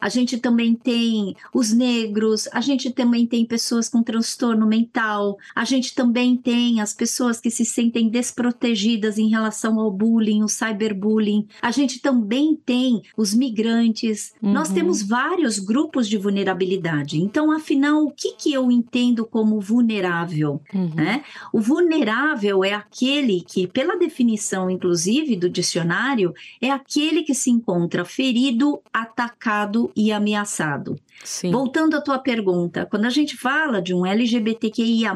a 0.00 0.08
gente 0.08 0.38
também 0.38 0.74
tem 0.74 1.36
os 1.52 1.72
negros, 1.72 2.48
a 2.52 2.60
gente 2.60 2.90
também 2.90 3.26
tem 3.26 3.44
pessoas 3.44 3.88
com 3.88 4.02
transtorno 4.02 4.66
mental, 4.66 5.36
a 5.54 5.64
gente 5.64 5.94
também 5.94 6.36
tem 6.36 6.80
as 6.80 6.94
pessoas 6.94 7.40
que 7.40 7.50
se 7.50 7.64
sentem 7.64 8.08
desprotegidas 8.08 9.18
em 9.18 9.28
relação 9.28 9.78
ao 9.78 9.90
bullying, 9.90 10.42
o 10.42 10.48
cyberbullying, 10.48 11.46
a 11.60 11.70
gente 11.70 12.00
também 12.00 12.56
tem 12.56 13.02
os 13.16 13.34
migrantes. 13.34 14.32
Uhum. 14.42 14.52
Nós 14.52 14.70
temos 14.70 15.02
vários 15.02 15.58
grupos 15.58 16.08
de 16.08 16.16
vulnerabilidade. 16.16 17.20
Então, 17.20 17.50
afinal, 17.50 18.04
o 18.04 18.10
que, 18.10 18.32
que 18.32 18.52
eu 18.52 18.70
entendo 18.70 18.95
como 19.24 19.60
vulnerável? 19.60 19.96
vulnerável. 19.96 20.60
Uhum. 20.74 20.94
Né? 20.94 21.24
O 21.52 21.60
vulnerável 21.60 22.64
é 22.64 22.72
aquele 22.72 23.40
que, 23.40 23.66
pela 23.66 23.96
definição, 23.96 24.70
inclusive, 24.70 25.36
do 25.36 25.48
dicionário, 25.48 26.34
é 26.60 26.70
aquele 26.70 27.22
que 27.22 27.34
se 27.34 27.50
encontra 27.50 28.04
ferido, 28.04 28.80
atacado 28.92 29.90
e 29.94 30.12
ameaçado. 30.12 30.98
Sim. 31.24 31.50
Voltando 31.50 31.96
à 31.96 32.00
tua 32.00 32.18
pergunta, 32.18 32.86
quando 32.86 33.04
a 33.04 33.10
gente 33.10 33.36
fala 33.36 33.82
de 33.82 33.92
um 33.92 34.06
LGBTQIA, 34.06 35.12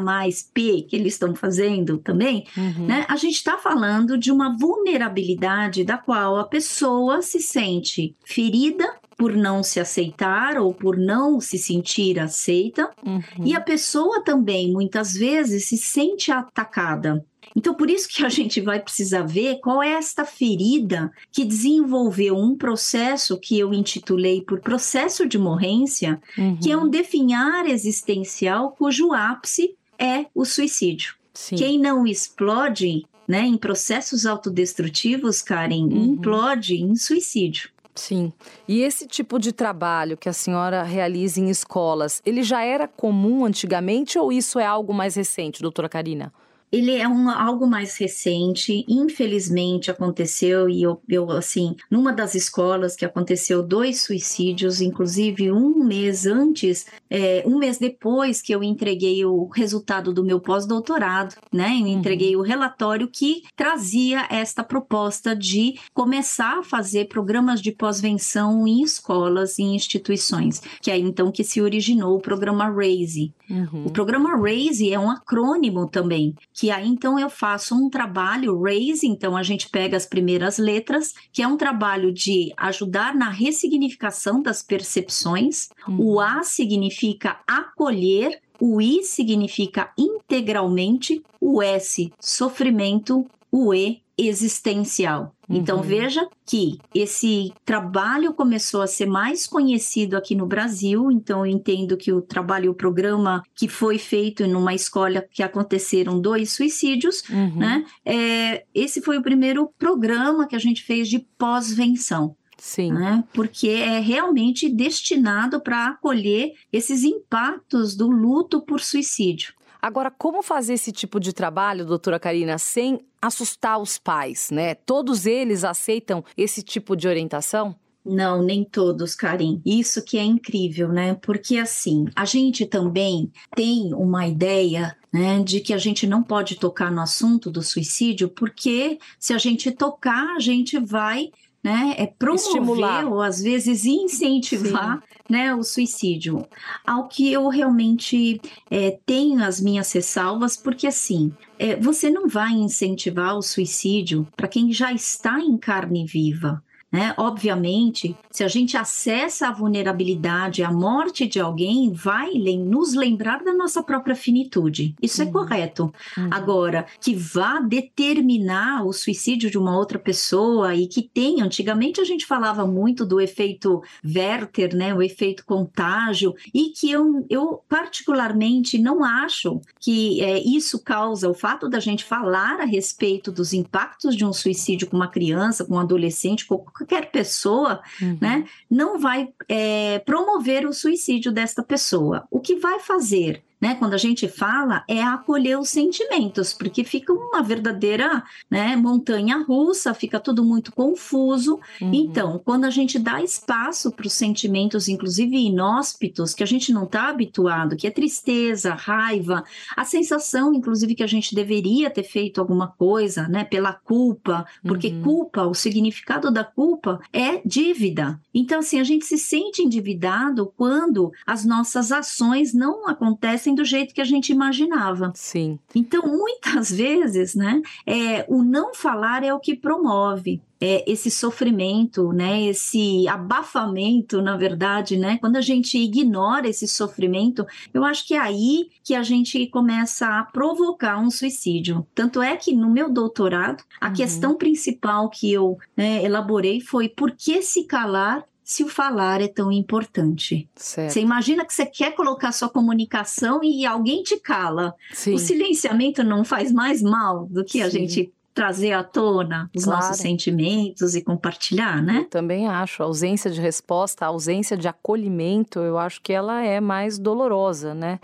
P, 0.52 0.82
que 0.82 0.96
eles 0.96 1.14
estão 1.14 1.34
fazendo 1.34 1.98
também, 1.98 2.46
uhum. 2.56 2.86
né, 2.86 3.06
a 3.08 3.16
gente 3.16 3.36
está 3.36 3.56
falando 3.56 4.18
de 4.18 4.32
uma 4.32 4.56
vulnerabilidade 4.58 5.84
da 5.84 5.96
qual 5.96 6.36
a 6.36 6.44
pessoa 6.44 7.22
se 7.22 7.40
sente 7.40 8.16
ferida 8.24 8.92
por 9.16 9.36
não 9.36 9.62
se 9.62 9.78
aceitar 9.78 10.56
ou 10.56 10.72
por 10.72 10.96
não 10.96 11.40
se 11.40 11.58
sentir 11.58 12.18
aceita, 12.18 12.90
uhum. 13.04 13.44
e 13.44 13.54
a 13.54 13.60
pessoa 13.60 14.24
também 14.24 14.72
muitas 14.72 15.12
vezes 15.12 15.68
se 15.68 15.76
sente 15.76 16.32
atacada. 16.32 17.22
Então, 17.54 17.74
por 17.74 17.90
isso 17.90 18.08
que 18.08 18.24
a 18.24 18.28
gente 18.30 18.60
vai 18.60 18.80
precisar 18.80 19.22
ver 19.22 19.60
qual 19.60 19.82
é 19.82 19.92
esta 19.92 20.24
ferida 20.24 21.10
que 21.32 21.44
desenvolveu 21.44 22.36
um 22.36 22.56
processo 22.56 23.38
que 23.38 23.58
eu 23.58 23.72
intitulei 23.72 24.40
por 24.42 24.60
processo 24.60 25.26
de 25.26 25.38
morrência, 25.38 26.20
uhum. 26.36 26.56
que 26.56 26.70
é 26.70 26.76
um 26.76 26.88
definhar 26.88 27.66
existencial 27.66 28.70
cujo 28.72 29.12
ápice 29.12 29.74
é 29.98 30.26
o 30.34 30.44
suicídio. 30.44 31.14
Sim. 31.34 31.56
Quem 31.56 31.78
não 31.78 32.06
explode 32.06 33.04
né, 33.26 33.42
em 33.42 33.56
processos 33.56 34.26
autodestrutivos, 34.26 35.40
Karen, 35.40 35.84
uhum. 35.84 36.04
implode 36.14 36.76
em 36.76 36.96
suicídio. 36.96 37.70
Sim. 37.94 38.32
E 38.66 38.82
esse 38.82 39.06
tipo 39.06 39.38
de 39.38 39.52
trabalho 39.52 40.16
que 40.16 40.28
a 40.28 40.32
senhora 40.32 40.82
realiza 40.82 41.40
em 41.40 41.50
escolas, 41.50 42.22
ele 42.24 42.42
já 42.42 42.62
era 42.62 42.88
comum 42.88 43.44
antigamente 43.44 44.18
ou 44.18 44.32
isso 44.32 44.58
é 44.58 44.64
algo 44.64 44.94
mais 44.94 45.14
recente, 45.14 45.62
doutora 45.62 45.88
Karina? 45.88 46.32
Ele 46.72 46.94
é 46.96 47.08
um, 47.08 47.28
algo 47.28 47.66
mais 47.66 47.96
recente, 47.96 48.84
infelizmente 48.88 49.90
aconteceu, 49.90 50.68
e 50.68 50.82
eu, 50.82 51.00
eu, 51.08 51.30
assim, 51.30 51.74
numa 51.90 52.12
das 52.12 52.34
escolas 52.34 52.94
que 52.94 53.04
aconteceu 53.04 53.62
dois 53.62 54.02
suicídios, 54.02 54.80
inclusive 54.80 55.50
um 55.50 55.84
mês 55.84 56.26
antes, 56.26 56.86
é, 57.08 57.42
um 57.46 57.58
mês 57.58 57.78
depois 57.78 58.40
que 58.40 58.54
eu 58.54 58.62
entreguei 58.62 59.24
o 59.24 59.46
resultado 59.46 60.12
do 60.12 60.24
meu 60.24 60.40
pós-doutorado, 60.40 61.34
né? 61.52 61.76
Eu 61.80 61.86
entreguei 61.86 62.36
uhum. 62.36 62.42
o 62.42 62.44
relatório 62.44 63.08
que 63.08 63.42
trazia 63.56 64.26
esta 64.30 64.62
proposta 64.62 65.34
de 65.34 65.74
começar 65.92 66.58
a 66.58 66.62
fazer 66.62 67.08
programas 67.08 67.60
de 67.60 67.72
pós-venção 67.72 68.66
em 68.66 68.82
escolas 68.82 69.58
e 69.58 69.62
instituições, 69.62 70.60
que 70.80 70.90
é 70.90 70.98
então 70.98 71.32
que 71.32 71.42
se 71.42 71.60
originou 71.60 72.16
o 72.16 72.20
programa 72.20 72.68
RAISE. 72.68 73.32
Uhum. 73.50 73.86
O 73.86 73.90
programa 73.90 74.36
RAISE 74.40 74.92
é 74.92 74.98
um 74.98 75.10
acrônimo 75.10 75.88
também, 75.88 76.34
que 76.54 76.70
aí 76.70 76.86
então 76.86 77.18
eu 77.18 77.28
faço 77.28 77.74
um 77.74 77.90
trabalho 77.90 78.62
RAISE, 78.62 79.06
então 79.06 79.36
a 79.36 79.42
gente 79.42 79.68
pega 79.68 79.96
as 79.96 80.06
primeiras 80.06 80.56
letras, 80.56 81.12
que 81.32 81.42
é 81.42 81.48
um 81.48 81.56
trabalho 81.56 82.12
de 82.12 82.52
ajudar 82.56 83.14
na 83.14 83.28
ressignificação 83.28 84.40
das 84.40 84.62
percepções. 84.62 85.68
Uhum. 85.88 86.00
O 86.00 86.20
A 86.20 86.42
significa 86.44 87.40
acolher, 87.46 88.40
o 88.60 88.80
I 88.80 89.02
significa 89.02 89.90
integralmente, 89.98 91.22
o 91.40 91.62
S, 91.62 92.12
sofrimento, 92.20 93.26
o 93.50 93.74
E, 93.74 94.02
existencial. 94.28 95.34
Então 95.48 95.78
uhum. 95.78 95.82
veja 95.82 96.28
que 96.46 96.78
esse 96.94 97.52
trabalho 97.64 98.32
começou 98.32 98.82
a 98.82 98.86
ser 98.86 99.06
mais 99.06 99.46
conhecido 99.46 100.16
aqui 100.16 100.34
no 100.34 100.46
Brasil. 100.46 101.10
Então 101.10 101.44
eu 101.44 101.52
entendo 101.52 101.96
que 101.96 102.12
o 102.12 102.22
trabalho, 102.22 102.70
o 102.70 102.74
programa 102.74 103.42
que 103.54 103.68
foi 103.68 103.98
feito 103.98 104.46
numa 104.46 104.74
escola 104.74 105.24
que 105.32 105.42
aconteceram 105.42 106.20
dois 106.20 106.52
suicídios, 106.52 107.24
uhum. 107.28 107.56
né? 107.56 107.84
É, 108.04 108.64
esse 108.72 109.00
foi 109.00 109.18
o 109.18 109.22
primeiro 109.22 109.68
programa 109.78 110.46
que 110.46 110.54
a 110.54 110.60
gente 110.60 110.84
fez 110.84 111.08
de 111.08 111.18
pós-venção. 111.36 112.36
Sim. 112.60 112.92
Né? 112.92 113.24
Porque 113.32 113.68
é 113.68 113.98
realmente 113.98 114.68
destinado 114.68 115.60
para 115.60 115.88
acolher 115.88 116.52
esses 116.70 117.04
impactos 117.04 117.96
do 117.96 118.08
luto 118.08 118.60
por 118.60 118.80
suicídio. 118.80 119.54
Agora, 119.80 120.10
como 120.10 120.42
fazer 120.42 120.74
esse 120.74 120.92
tipo 120.92 121.18
de 121.18 121.32
trabalho, 121.32 121.86
doutora 121.86 122.18
Karina, 122.18 122.58
sem 122.58 123.00
assustar 123.20 123.80
os 123.80 123.98
pais, 123.98 124.50
né? 124.50 124.74
Todos 124.74 125.26
eles 125.26 125.64
aceitam 125.64 126.24
esse 126.36 126.62
tipo 126.62 126.96
de 126.96 127.08
orientação? 127.08 127.74
Não, 128.04 128.42
nem 128.42 128.64
todos, 128.64 129.14
Karim. 129.14 129.60
Isso 129.64 130.02
que 130.02 130.16
é 130.16 130.24
incrível, 130.24 130.88
né? 130.88 131.14
Porque 131.14 131.58
assim, 131.58 132.06
a 132.16 132.24
gente 132.24 132.64
também 132.64 133.30
tem 133.54 133.92
uma 133.92 134.26
ideia 134.26 134.96
né, 135.12 135.42
de 135.42 135.60
que 135.60 135.74
a 135.74 135.78
gente 135.78 136.06
não 136.06 136.22
pode 136.22 136.56
tocar 136.56 136.90
no 136.90 137.00
assunto 137.00 137.50
do 137.50 137.62
suicídio, 137.62 138.28
porque 138.28 138.98
se 139.18 139.34
a 139.34 139.38
gente 139.38 139.70
tocar, 139.70 140.36
a 140.36 140.40
gente 140.40 140.78
vai 140.78 141.30
né, 141.62 141.94
é 141.98 142.06
promover 142.06 142.46
Estimular. 142.46 143.06
ou 143.06 143.20
às 143.20 143.42
vezes 143.42 143.84
incentivar 143.84 145.02
né, 145.28 145.54
o 145.54 145.62
suicídio. 145.62 146.46
Ao 146.86 147.06
que 147.06 147.32
eu 147.32 147.48
realmente 147.48 148.40
é, 148.70 148.98
tenho 149.04 149.44
as 149.44 149.60
minhas 149.60 149.92
ressalvas, 149.92 150.56
porque 150.56 150.86
assim, 150.86 151.32
é, 151.58 151.76
você 151.76 152.10
não 152.10 152.26
vai 152.28 152.52
incentivar 152.52 153.36
o 153.36 153.42
suicídio 153.42 154.26
para 154.36 154.48
quem 154.48 154.72
já 154.72 154.92
está 154.92 155.38
em 155.38 155.56
carne 155.56 156.04
viva. 156.06 156.62
Né? 156.92 157.14
Obviamente, 157.16 158.16
se 158.30 158.42
a 158.42 158.48
gente 158.48 158.76
acessa 158.76 159.48
a 159.48 159.52
vulnerabilidade, 159.52 160.62
a 160.62 160.72
morte 160.72 161.26
de 161.26 161.38
alguém, 161.38 161.92
vai 161.92 162.32
nos 162.58 162.94
lembrar 162.94 163.44
da 163.44 163.54
nossa 163.54 163.82
própria 163.82 164.16
finitude. 164.16 164.94
Isso 165.00 165.22
é 165.22 165.24
Uhum. 165.24 165.30
é 165.30 165.32
correto. 165.32 165.94
Uhum. 166.16 166.28
Agora, 166.30 166.86
que 167.00 167.14
vá 167.14 167.60
determinar 167.60 168.84
o 168.84 168.92
suicídio 168.92 169.50
de 169.50 169.58
uma 169.58 169.76
outra 169.76 169.98
pessoa 169.98 170.74
e 170.74 170.86
que 170.86 171.02
tem, 171.02 171.40
antigamente 171.40 172.00
a 172.00 172.04
gente 172.04 172.26
falava 172.26 172.66
muito 172.66 173.06
do 173.06 173.20
efeito 173.20 173.82
Werther, 174.04 174.74
né, 174.74 174.94
o 174.94 175.02
efeito 175.02 175.44
contágio, 175.44 176.34
e 176.52 176.70
que 176.70 176.90
eu, 176.90 177.24
eu 177.30 177.62
particularmente 177.68 178.78
não 178.78 179.04
acho 179.04 179.60
que 179.78 180.20
é, 180.22 180.38
isso 180.40 180.82
causa 180.82 181.28
o 181.28 181.34
fato 181.34 181.68
da 181.68 181.80
gente 181.80 182.04
falar 182.04 182.60
a 182.60 182.64
respeito 182.64 183.30
dos 183.30 183.52
impactos 183.52 184.16
de 184.16 184.24
um 184.24 184.32
suicídio 184.32 184.88
com 184.88 184.96
uma 184.96 185.08
criança, 185.08 185.64
com 185.64 185.74
um 185.74 185.78
adolescente, 185.78 186.46
com 186.46 186.64
qualquer 186.86 187.10
pessoa, 187.10 187.80
Uhum. 188.00 188.18
né, 188.20 188.44
não 188.70 188.98
vai 188.98 189.28
é, 189.48 189.98
promover 190.00 190.66
o 190.66 190.72
suicídio 190.72 191.30
desta 191.32 191.62
pessoa. 191.62 192.26
O 192.30 192.40
que 192.40 192.56
vai 192.56 192.78
fazer? 192.80 193.42
Né, 193.60 193.74
quando 193.74 193.94
a 193.94 193.98
gente 193.98 194.26
fala, 194.26 194.84
é 194.88 195.02
acolher 195.02 195.58
os 195.58 195.68
sentimentos, 195.68 196.52
porque 196.54 196.82
fica 196.82 197.12
uma 197.12 197.42
verdadeira 197.42 198.22
né, 198.50 198.74
montanha 198.74 199.44
russa, 199.46 199.92
fica 199.92 200.18
tudo 200.18 200.42
muito 200.42 200.72
confuso. 200.72 201.60
Uhum. 201.80 201.92
Então, 201.92 202.40
quando 202.42 202.64
a 202.64 202.70
gente 202.70 202.98
dá 202.98 203.22
espaço 203.22 203.90
para 203.92 204.06
os 204.06 204.14
sentimentos, 204.14 204.88
inclusive 204.88 205.36
inóspitos, 205.36 206.32
que 206.32 206.42
a 206.42 206.46
gente 206.46 206.72
não 206.72 206.84
está 206.84 207.08
habituado, 207.08 207.76
que 207.76 207.86
é 207.86 207.90
tristeza, 207.90 208.72
raiva, 208.74 209.44
a 209.76 209.84
sensação, 209.84 210.54
inclusive, 210.54 210.94
que 210.94 211.02
a 211.02 211.06
gente 211.06 211.34
deveria 211.34 211.90
ter 211.90 212.04
feito 212.04 212.40
alguma 212.40 212.68
coisa, 212.68 213.28
né, 213.28 213.44
pela 213.44 213.72
culpa, 213.72 214.46
porque 214.62 214.88
Uhum. 214.88 215.02
culpa, 215.02 215.46
o 215.46 215.54
significado 215.54 216.30
da 216.30 216.44
culpa 216.44 217.00
é 217.12 217.42
dívida. 217.44 218.18
Então, 218.34 218.60
assim, 218.60 218.80
a 218.80 218.84
gente 218.84 219.04
se 219.04 219.18
sente 219.18 219.62
endividado 219.62 220.52
quando 220.56 221.12
as 221.26 221.44
nossas 221.44 221.92
ações 221.92 222.54
não 222.54 222.88
acontecem 222.88 223.49
do 223.54 223.64
jeito 223.64 223.94
que 223.94 224.00
a 224.00 224.04
gente 224.04 224.30
imaginava. 224.32 225.12
Sim. 225.14 225.58
Então, 225.74 226.02
muitas 226.06 226.70
vezes, 226.72 227.34
né, 227.34 227.60
é, 227.86 228.24
o 228.28 228.42
não 228.42 228.74
falar 228.74 229.22
é 229.24 229.32
o 229.32 229.40
que 229.40 229.54
promove. 229.56 230.40
É, 230.62 230.84
esse 230.86 231.10
sofrimento, 231.10 232.12
né, 232.12 232.42
esse 232.42 233.08
abafamento, 233.08 234.20
na 234.20 234.36
verdade, 234.36 234.96
né, 234.96 235.16
quando 235.18 235.36
a 235.36 235.40
gente 235.40 235.78
ignora 235.78 236.46
esse 236.48 236.68
sofrimento, 236.68 237.46
eu 237.72 237.82
acho 237.82 238.06
que 238.06 238.12
é 238.14 238.18
aí 238.18 238.68
que 238.84 238.94
a 238.94 239.02
gente 239.02 239.46
começa 239.46 240.06
a 240.06 240.24
provocar 240.24 240.98
um 241.00 241.10
suicídio. 241.10 241.86
Tanto 241.94 242.20
é 242.20 242.36
que 242.36 242.54
no 242.54 242.70
meu 242.70 242.90
doutorado, 242.90 243.64
a 243.80 243.88
Uhum. 243.88 243.92
questão 243.94 244.36
principal 244.36 245.08
que 245.08 245.32
eu 245.32 245.56
né, 245.76 246.04
elaborei 246.04 246.60
foi 246.60 246.88
por 246.90 247.12
que 247.12 247.40
se 247.40 247.64
calar 247.64 248.22
se 248.50 248.64
o 248.64 248.68
falar 248.68 249.20
é 249.20 249.28
tão 249.28 249.52
importante. 249.52 250.48
Certo. 250.56 250.92
Você 250.92 251.00
imagina 251.00 251.44
que 251.46 251.54
você 251.54 251.64
quer 251.64 251.94
colocar 251.94 252.32
sua 252.32 252.48
comunicação 252.48 253.38
e 253.44 253.64
alguém 253.64 254.02
te 254.02 254.18
cala. 254.18 254.74
Sim. 254.92 255.14
O 255.14 255.18
silenciamento 255.18 256.02
não 256.02 256.24
faz 256.24 256.50
mais 256.50 256.82
mal 256.82 257.28
do 257.30 257.44
que 257.44 257.62
a 257.62 257.70
Sim. 257.70 257.78
gente 257.86 258.12
trazer 258.34 258.72
à 258.72 258.82
tona 258.82 259.48
os 259.54 259.62
Claro. 259.64 259.80
nossos 259.80 259.98
sentimentos 259.98 260.96
e 260.96 261.00
compartilhar, 261.02 261.80
né? 261.80 261.98
Eu 262.00 262.08
também 262.10 262.48
acho. 262.48 262.82
A 262.82 262.86
ausência 262.86 263.30
de 263.30 263.40
resposta, 263.40 264.04
a 264.04 264.08
ausência 264.08 264.56
de 264.56 264.66
acolhimento, 264.66 265.60
eu 265.60 265.78
acho 265.78 266.00
que 266.02 266.12
ela 266.12 266.42
é 266.44 266.60
mais 266.60 266.98
dolorosa, 266.98 267.72
né? 267.72 268.00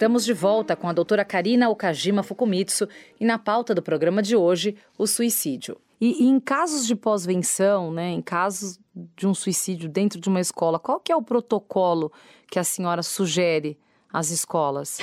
Estamos 0.00 0.24
de 0.24 0.32
volta 0.32 0.74
com 0.74 0.88
a 0.88 0.94
doutora 0.94 1.26
Karina 1.26 1.68
Okajima 1.68 2.22
Fukumitsu 2.22 2.88
e 3.20 3.24
na 3.26 3.38
pauta 3.38 3.74
do 3.74 3.82
programa 3.82 4.22
de 4.22 4.34
hoje, 4.34 4.74
o 4.96 5.06
suicídio. 5.06 5.76
E, 6.00 6.24
e 6.24 6.26
em 6.26 6.40
casos 6.40 6.86
de 6.86 6.96
pós-venção, 6.96 7.92
né, 7.92 8.08
em 8.08 8.22
casos 8.22 8.80
de 9.14 9.26
um 9.26 9.34
suicídio 9.34 9.90
dentro 9.90 10.18
de 10.18 10.26
uma 10.26 10.40
escola, 10.40 10.78
qual 10.78 10.98
que 11.00 11.12
é 11.12 11.16
o 11.16 11.20
protocolo 11.20 12.10
que 12.50 12.58
a 12.58 12.64
senhora 12.64 13.02
sugere 13.02 13.78
às 14.10 14.30
escolas? 14.30 15.00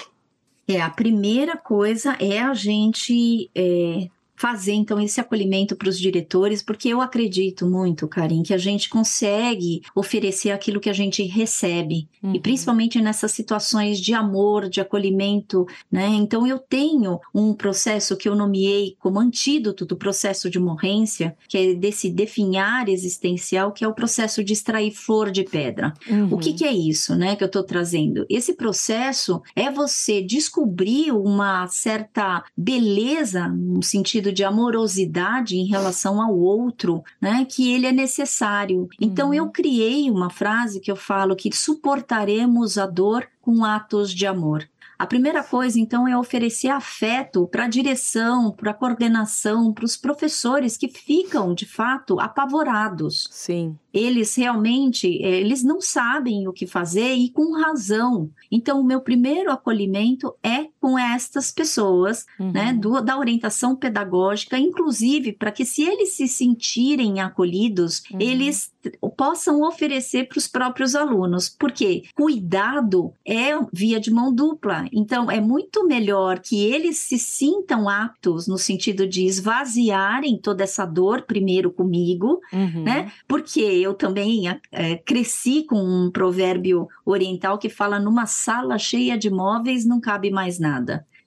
É, 0.68 0.82
a 0.82 0.90
primeira 0.90 1.56
coisa 1.56 2.18
é 2.20 2.40
a 2.40 2.56
gente 2.56 3.52
é, 3.54 4.10
fazer 4.38 4.74
então 4.74 5.02
esse 5.02 5.20
acolhimento 5.20 5.76
para 5.76 5.90
os 5.90 6.00
diretores, 6.00 6.62
porque 6.62 6.88
eu 6.88 7.02
acredito 7.02 7.66
muito, 7.66 8.08
Karim, 8.08 8.44
que 8.44 8.54
a 8.54 8.58
gente 8.58 8.88
consegue 8.88 9.82
oferecer 9.96 10.52
aquilo 10.52 10.80
que 10.80 10.90
a 10.90 10.94
gente 10.94 11.24
recebe, 11.24 12.08
Uhum. 12.22 12.36
e 12.36 12.40
principalmente 12.40 13.00
nessas 13.00 13.32
situações 13.32 14.00
de 14.00 14.14
amor, 14.14 14.70
de 14.70 14.82
acolhimento, 14.82 15.66
né? 15.92 16.08
Então 16.08 16.48
eu 16.48 16.58
tenho 16.58 17.20
um 17.34 17.54
processo 17.54 18.18
que 18.18 18.28
eu 18.28 18.36
nomeei 18.36 18.96
como 19.00 19.20
antídoto 19.20 19.86
do 19.86 19.96
processo 19.96 20.50
de 20.50 20.60
morrência, 20.60 21.36
que 21.48 21.58
é 21.58 21.74
desse 21.74 22.10
definhar 22.10 22.90
existencial, 22.90 23.72
que 23.72 23.84
é 23.84 23.88
o 23.88 23.94
processo 23.94 24.44
de 24.44 24.54
extrair 24.54 24.92
flor 24.92 25.32
de 25.32 25.44
pedra. 25.44 25.94
Uhum. 26.10 26.34
O 26.34 26.38
que, 26.38 26.54
que 26.54 26.66
é 26.66 26.72
isso, 26.74 27.16
né, 27.16 27.36
que 27.36 27.44
eu 27.44 27.48
estou 27.48 27.64
trazendo? 27.64 28.26
Esse 28.30 28.54
processo 28.54 29.42
é 29.56 29.72
você 29.72 30.22
descobrir 30.22 31.12
uma 31.12 31.68
certa 31.68 32.44
beleza, 32.56 33.48
no 33.48 33.82
sentido 33.84 34.27
de 34.32 34.44
amorosidade 34.44 35.56
em 35.58 35.66
relação 35.66 36.22
ao 36.22 36.38
outro, 36.38 37.04
né, 37.22 37.46
que 37.50 37.72
ele 37.72 37.86
é 37.88 37.92
necessário. 37.92 38.88
Então 39.00 39.28
Uhum. 39.30 39.34
eu 39.34 39.50
criei 39.50 40.10
uma 40.10 40.30
frase 40.30 40.80
que 40.80 40.92
eu 40.92 40.96
falo 40.96 41.36
que 41.36 41.52
suportaremos 41.56 42.78
a 42.78 42.86
dor 42.86 43.28
com 43.42 43.64
atos 43.64 44.14
de 44.14 44.26
amor. 44.26 44.68
A 45.00 45.06
primeira 45.06 45.44
coisa, 45.44 45.80
então, 45.80 46.08
é 46.08 46.18
oferecer 46.18 46.70
afeto 46.70 47.48
para 47.48 47.66
a 47.66 47.68
direção, 47.68 48.52
para 48.52 48.72
a 48.72 48.74
coordenação, 48.74 49.72
para 49.72 49.86
os 49.86 49.96
professores 49.96 50.76
que 50.76 50.88
ficam, 50.88 51.54
de 51.54 51.68
fato, 51.68 52.20
apavorados 52.20 53.28
Sim. 53.30 53.78
eles 53.94 54.36
realmente 54.36 55.08
eh, 55.22 55.40
eles 55.40 55.64
não 55.64 55.80
sabem 55.80 56.48
o 56.48 56.54
que 56.54 56.66
fazer 56.66 57.14
e 57.14 57.30
com 57.30 57.54
razão. 57.54 58.32
Então, 58.52 58.82
o 58.82 58.84
meu 58.84 59.00
primeiro 59.00 59.52
acolhimento 59.52 60.34
é 60.42 60.66
com 60.88 60.98
estas 60.98 61.52
pessoas, 61.52 62.26
Uhum. 62.40 62.52
né, 62.54 62.72
do- 62.74 63.02
da 63.02 63.18
orientação 63.20 63.76
pedagógica, 63.76 64.58
inclusive 64.58 65.34
para 65.34 65.52
que, 65.52 65.66
se 65.66 65.84
eles 65.84 66.14
se 66.14 66.30
sentirem 66.30 67.20
acolhidos, 67.20 68.04
Uhum. 68.10 68.20
eles 68.22 68.72
possam 69.18 69.64
oferecer 69.64 70.30
para 70.30 70.38
os 70.38 70.48
próprios 70.48 70.96
alunos. 70.96 71.50
Porque 71.50 72.04
cuidado 72.16 73.12
é 73.28 73.50
via 73.74 74.00
de 74.00 74.10
mão 74.10 74.34
dupla. 74.34 74.86
Então, 74.94 75.30
é 75.30 75.42
muito 75.42 75.86
melhor 75.86 76.40
que 76.40 76.64
eles 76.64 76.98
se 77.00 77.18
sintam 77.20 77.90
aptos 77.90 78.48
no 78.48 78.58
sentido 78.58 79.06
de 79.06 79.26
esvaziarem 79.26 80.40
toda 80.42 80.64
essa 80.64 80.86
dor 80.86 81.24
primeiro 81.24 81.70
comigo, 81.70 82.40
Uhum. 82.54 82.84
né? 82.84 83.12
Porque 83.28 83.60
eu 83.60 83.94
também 83.94 84.44
eh, 84.72 84.96
cresci 85.06 85.64
com 85.64 85.82
um 85.84 86.10
provérbio 86.10 86.88
oriental 87.06 87.58
que 87.58 87.68
fala: 87.70 88.00
numa 88.00 88.26
sala 88.26 88.78
cheia 88.78 89.18
de 89.18 89.30
móveis 89.30 89.84
não 89.86 90.00
cabe 90.00 90.30
mais 90.32 90.60
nada. 90.60 90.77